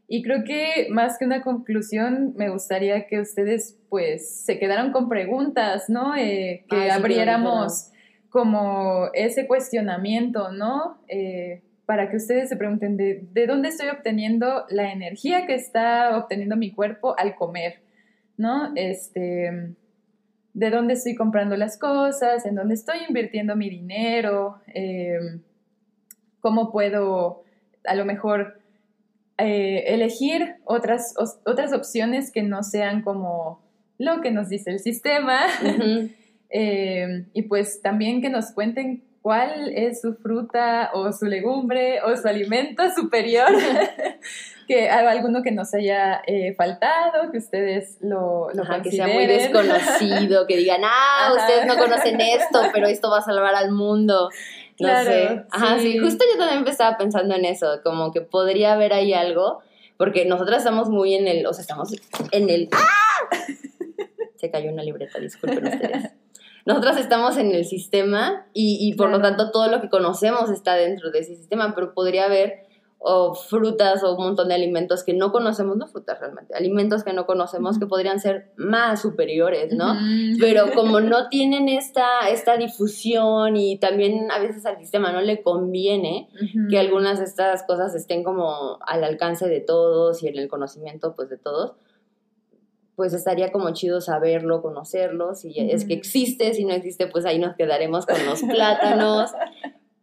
Y 0.10 0.24
creo 0.24 0.44
que 0.46 0.88
más 0.90 1.18
que 1.18 1.26
una 1.26 1.42
conclusión, 1.42 2.34
me 2.38 2.50
gustaría 2.50 3.08
que 3.08 3.20
ustedes 3.20 3.78
pues 3.90 4.46
se 4.46 4.60
quedaran 4.60 4.92
con 4.92 5.10
preguntas, 5.10 5.90
¿no? 5.90 6.16
Eh, 6.16 6.64
que 6.70 6.90
abriéramos 6.92 7.92
como 8.30 9.10
ese 9.14 9.48
cuestionamiento, 9.48 10.52
¿no? 10.52 11.00
Eh, 11.08 11.62
para 11.88 12.10
que 12.10 12.18
ustedes 12.18 12.50
se 12.50 12.58
pregunten 12.58 12.98
de, 12.98 13.26
de 13.32 13.48
dónde 13.48 13.70
estoy 13.70 13.88
obteniendo 13.88 14.66
la 14.70 14.92
energía 14.92 15.48
que 15.48 15.56
está 15.56 16.18
obteniendo 16.18 16.58
mi 16.58 16.74
cuerpo 16.74 17.18
al 17.18 17.36
comer, 17.36 17.80
¿no? 18.36 18.74
Este, 18.76 19.74
de 20.54 20.70
dónde 20.70 20.96
estoy 20.96 21.16
comprando 21.16 21.56
las 21.56 21.80
cosas, 21.80 22.46
en 22.46 22.56
dónde 22.56 22.74
estoy 22.74 22.98
invirtiendo 23.08 23.56
mi 23.56 23.70
dinero, 23.70 24.60
em, 24.68 25.40
cómo 26.42 26.74
puedo 26.74 27.46
a 27.86 27.96
lo 27.96 28.04
mejor 28.04 28.60
eh, 29.38 29.86
elegir 29.88 30.56
otras, 30.66 31.14
otras 31.46 31.72
opciones 31.72 32.32
que 32.34 32.44
no 32.44 32.64
sean 32.64 33.02
como 33.02 33.62
lo 33.98 34.20
que 34.20 34.32
nos 34.32 34.50
dice 34.50 34.72
el 34.72 34.80
sistema. 34.80 35.40
Em, 36.50 37.26
y 37.34 37.42
pues 37.42 37.82
también 37.82 38.22
que 38.22 38.30
nos 38.30 38.54
cuenten 38.54 39.04
cuál 39.28 39.74
es 39.76 40.00
su 40.00 40.14
fruta 40.14 40.92
o 40.94 41.12
su 41.12 41.26
legumbre 41.26 42.02
o 42.02 42.16
su 42.16 42.30
alimento 42.30 42.84
superior 42.96 43.50
que 44.70 44.90
alguno 44.90 45.44
que 45.44 45.52
nos 45.52 45.74
haya 45.74 46.22
eh, 46.26 46.56
faltado, 46.56 47.30
que 47.30 47.40
ustedes 47.40 47.98
lo, 48.00 48.48
lo 48.54 48.64
que 48.82 48.90
sea 48.90 49.10
muy 49.10 49.28
desconocido, 49.28 50.48
que 50.48 50.56
digan, 50.56 50.80
ah, 50.86 51.34
ustedes 51.36 51.66
no 51.66 51.76
conocen 51.76 52.22
esto, 52.22 52.62
pero 52.72 52.88
esto 52.88 53.10
va 53.12 53.18
a 53.18 53.22
salvar 53.22 53.54
al 53.54 53.74
mundo. 53.74 54.30
No 54.80 55.04
sé. 55.04 55.44
Ajá, 55.52 55.78
sí. 55.78 55.98
justo 55.98 56.24
yo 56.34 56.40
también 56.40 56.66
estaba 56.66 56.98
pensando 56.98 57.36
en 57.36 57.44
eso, 57.44 57.82
como 57.84 58.14
que 58.14 58.22
podría 58.22 58.76
haber 58.76 58.94
ahí 58.94 59.14
algo, 59.14 59.62
porque 59.98 60.24
nosotras 60.24 60.60
estamos 60.60 60.90
muy 60.90 61.16
en 61.16 61.28
el, 61.28 61.46
o 61.46 61.54
sea, 61.54 61.64
estamos 61.64 61.94
en 62.32 62.50
el... 62.50 62.70
¡Ah! 62.72 63.28
Se 64.38 64.50
cayó 64.50 64.72
una 64.72 64.84
libreta, 64.84 65.20
disculpen 65.20 65.68
ustedes. 65.68 66.12
Nosotras 66.68 66.98
estamos 66.98 67.38
en 67.38 67.54
el 67.54 67.64
sistema 67.64 68.46
y, 68.52 68.78
y 68.82 68.96
por 68.96 69.10
lo 69.10 69.22
tanto 69.22 69.52
todo 69.52 69.72
lo 69.72 69.80
que 69.80 69.90
conocemos 69.90 70.50
está 70.50 70.76
dentro 70.76 71.12
de 71.12 71.20
ese 71.20 71.34
sistema, 71.38 71.74
pero 71.74 71.94
podría 71.94 72.26
haber 72.26 72.68
o 73.00 73.36
frutas 73.36 74.04
o 74.04 74.18
un 74.18 74.24
montón 74.26 74.50
de 74.50 74.56
alimentos 74.56 75.06
que 75.06 75.14
no 75.14 75.32
conocemos, 75.32 75.78
no 75.78 75.88
frutas 75.88 76.20
realmente, 76.20 76.56
alimentos 76.56 77.06
que 77.06 77.14
no 77.14 77.26
conocemos 77.26 77.80
que 77.80 77.86
podrían 77.86 78.20
ser 78.20 78.52
más 78.58 79.02
superiores, 79.02 79.74
¿no? 79.74 79.96
Pero 80.42 80.74
como 80.74 81.00
no 81.00 81.30
tienen 81.30 81.70
esta, 81.70 82.28
esta 82.30 82.58
difusión 82.58 83.56
y 83.56 83.78
también 83.80 84.30
a 84.30 84.40
veces 84.40 84.66
al 84.66 84.78
sistema 84.78 85.14
no 85.14 85.22
le 85.22 85.42
conviene 85.42 86.28
que 86.70 86.80
algunas 86.80 87.20
de 87.20 87.26
estas 87.26 87.64
cosas 87.64 87.96
estén 87.96 88.26
como 88.26 88.78
al 88.86 89.06
alcance 89.06 89.48
de 89.48 89.62
todos 89.62 90.22
y 90.22 90.28
en 90.28 90.38
el 90.38 90.50
conocimiento 90.50 91.16
pues 91.16 91.30
de 91.30 91.38
todos, 91.38 91.76
pues 92.98 93.14
estaría 93.14 93.52
como 93.52 93.72
chido 93.74 94.02
saberlo, 94.02 94.64
conocerlo, 94.64 95.36
si 95.36 95.54
es 95.56 95.86
que 95.86 95.94
existe, 95.94 96.56
si 96.56 96.66
no 96.66 96.74
existe, 96.74 97.06
pues 97.06 97.28
ahí 97.28 97.38
nos 97.38 97.56
quedaremos 97.56 98.08
con 98.08 98.26
los 98.26 98.42
plátanos. 98.50 99.30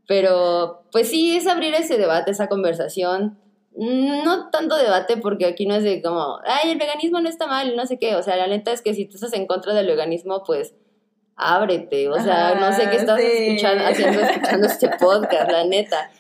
Pero 0.07 0.85
pues 0.93 1.09
sí, 1.09 1.35
es 1.35 1.49
abrir 1.49 1.75
ese 1.75 1.99
debate, 1.99 2.31
esa 2.31 2.49
conversación. 2.49 3.37
No 3.73 4.49
tanto 4.51 4.77
debate 4.77 5.17
porque 5.17 5.45
aquí 5.45 5.67
no 5.67 5.75
es 5.75 5.83
de 5.83 6.01
como, 6.03 6.39
ay, 6.45 6.71
el 6.71 6.79
veganismo 6.79 7.21
no 7.21 7.29
está 7.29 7.49
mal, 7.49 7.75
no 7.75 7.85
sé 7.85 7.99
qué. 7.99 8.15
O 8.15 8.23
sea, 8.23 8.37
la 8.37 8.47
neta 8.47 8.71
es 8.71 8.81
que 8.81 8.95
si 8.95 9.07
tú 9.07 9.17
estás 9.17 9.33
en 9.33 9.49
contra 9.49 9.75
del 9.75 9.89
veganismo, 9.89 10.45
pues 10.47 10.77
ábrete. 11.35 12.09
O 12.11 12.21
sea, 12.21 12.55
no 12.55 12.73
sé 12.73 12.89
qué 12.91 12.97
estás 12.99 13.19
escuchando, 13.19 13.87
haciendo 13.87 14.21
escuchando 14.21 14.69
este 14.69 14.89
podcast, 15.01 15.51
la 15.51 15.65
neta. 15.65 16.13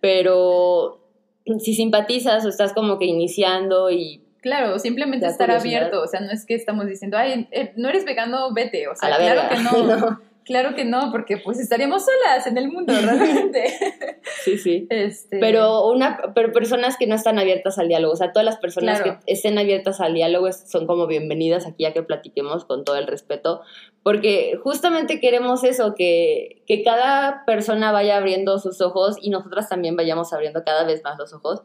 Pero 0.00 1.02
si 1.58 1.74
simpatizas 1.74 2.46
o 2.46 2.48
estás 2.48 2.72
como 2.72 2.98
que 2.98 3.04
iniciando 3.04 3.90
y 3.90 4.23
Claro, 4.44 4.78
simplemente 4.78 5.26
estar 5.26 5.50
abierto, 5.50 6.02
o 6.02 6.06
sea, 6.06 6.20
no 6.20 6.30
es 6.30 6.44
que 6.44 6.54
estamos 6.54 6.84
diciendo, 6.86 7.16
ay, 7.16 7.48
eh, 7.50 7.72
no 7.76 7.88
eres 7.88 8.04
vegano, 8.04 8.52
vete, 8.52 8.88
o 8.88 8.94
sea, 8.94 9.16
claro 9.16 9.48
que 9.48 9.56
no. 9.62 10.20
Claro 10.44 10.74
que 10.74 10.84
no, 10.84 11.10
porque 11.10 11.38
pues 11.38 11.58
estaríamos 11.58 12.04
solas 12.04 12.46
en 12.46 12.58
el 12.58 12.68
mundo, 12.68 12.92
realmente. 12.92 13.64
sí, 14.44 14.58
sí. 14.58 14.86
Este... 14.90 15.38
Pero, 15.38 15.88
una, 15.88 16.34
pero 16.34 16.52
personas 16.52 16.98
que 16.98 17.06
no 17.06 17.14
están 17.14 17.38
abiertas 17.38 17.78
al 17.78 17.88
diálogo, 17.88 18.12
o 18.12 18.16
sea, 18.16 18.32
todas 18.32 18.44
las 18.44 18.58
personas 18.58 19.00
que 19.00 19.16
estén 19.24 19.56
abiertas 19.56 20.02
al 20.02 20.12
diálogo 20.12 20.52
son 20.52 20.86
como 20.86 21.06
bienvenidas 21.06 21.66
aquí 21.66 21.86
a 21.86 21.94
que 21.94 22.02
platiquemos 22.02 22.66
con 22.66 22.84
todo 22.84 22.96
el 22.96 23.06
respeto, 23.06 23.62
porque 24.02 24.60
justamente 24.62 25.20
queremos 25.20 25.64
eso, 25.64 25.94
que, 25.94 26.62
que 26.66 26.82
cada 26.82 27.46
persona 27.46 27.92
vaya 27.92 28.18
abriendo 28.18 28.58
sus 28.58 28.82
ojos 28.82 29.16
y 29.22 29.30
nosotras 29.30 29.70
también 29.70 29.96
vayamos 29.96 30.34
abriendo 30.34 30.62
cada 30.64 30.84
vez 30.84 31.02
más 31.02 31.18
los 31.18 31.32
ojos 31.32 31.62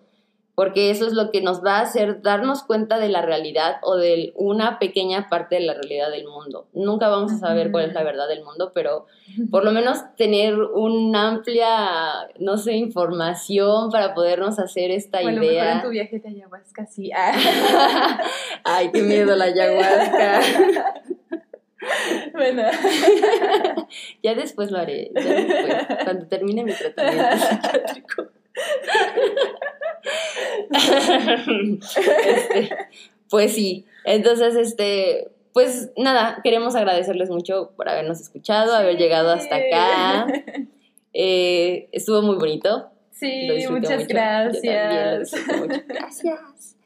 porque 0.59 0.89
eso 0.89 1.07
es 1.07 1.13
lo 1.13 1.31
que 1.31 1.39
nos 1.39 1.63
va 1.63 1.77
a 1.77 1.83
hacer 1.83 2.21
darnos 2.21 2.63
cuenta 2.63 2.99
de 2.99 3.07
la 3.07 3.21
realidad 3.21 3.77
o 3.81 3.95
de 3.95 4.33
una 4.35 4.77
pequeña 4.77 5.29
parte 5.29 5.55
de 5.55 5.61
la 5.61 5.73
realidad 5.73 6.11
del 6.11 6.27
mundo. 6.27 6.67
Nunca 6.73 7.07
vamos 7.07 7.31
a 7.31 7.37
saber 7.37 7.71
cuál 7.71 7.85
es 7.85 7.93
la 7.93 8.03
verdad 8.03 8.27
del 8.27 8.43
mundo, 8.43 8.73
pero 8.75 9.05
por 9.51 9.63
lo 9.63 9.71
menos 9.71 9.99
tener 10.17 10.55
una 10.59 11.29
amplia, 11.29 12.27
no 12.39 12.57
sé, 12.57 12.73
información 12.73 13.89
para 13.89 14.13
podernos 14.13 14.59
hacer 14.59 14.91
esta 14.91 15.21
idea. 15.21 15.31
Lo 15.31 15.39
mejor 15.39 15.67
en 15.67 15.81
tu 15.81 15.89
viaje 15.91 16.19
de 16.19 16.27
ayahuasca, 16.27 16.85
sí. 16.87 17.09
Ay, 18.65 18.91
qué 18.91 19.01
miedo 19.01 19.37
la 19.37 19.45
ayahuasca. 19.45 20.41
bueno. 22.33 22.63
ya 24.21 24.35
después 24.35 24.71
lo 24.71 24.79
haré, 24.79 25.09
ya 25.15 25.21
después, 25.21 26.03
cuando 26.03 26.27
termine 26.27 26.65
mi 26.65 26.73
tratamiento 26.73 27.37
psiquiátrico. 27.37 28.27
Este, 32.25 32.69
pues 33.29 33.53
sí, 33.53 33.85
entonces, 34.05 34.55
este, 34.55 35.29
pues 35.53 35.91
nada, 35.97 36.39
queremos 36.43 36.75
agradecerles 36.75 37.29
mucho 37.29 37.71
por 37.75 37.89
habernos 37.89 38.19
escuchado, 38.19 38.73
haber 38.73 38.97
llegado 38.97 39.31
hasta 39.31 39.55
acá. 39.55 40.27
Eh, 41.13 41.89
estuvo 41.91 42.21
muy 42.21 42.35
bonito. 42.35 42.91
Sí, 43.11 43.49
muchas 43.69 44.07
gracias. 44.07 45.31
gracias. 45.87 46.77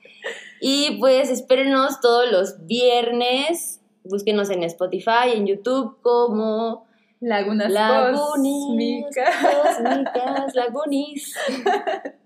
Y 0.61 0.97
pues 0.99 1.29
espérenos 1.29 1.99
todos 1.99 2.31
los 2.31 2.65
viernes. 2.65 3.81
Búsquenos 4.05 4.49
en 4.49 4.63
Spotify, 4.63 5.33
en 5.35 5.45
YouTube 5.45 5.97
como 6.01 6.87
Lagunas, 7.19 7.71
Cósmicas. 8.17 9.35
Cósmicas, 9.41 10.55
Lagunis. 10.55 11.35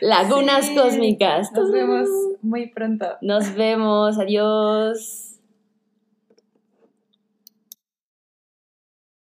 Lagunas 0.00 0.70
Cósmicas. 0.70 1.52
Nos 1.52 1.70
vemos 1.72 2.08
muy 2.42 2.68
pronto. 2.68 3.06
Nos 3.20 3.54
vemos. 3.54 4.18
Adiós. 4.18 5.25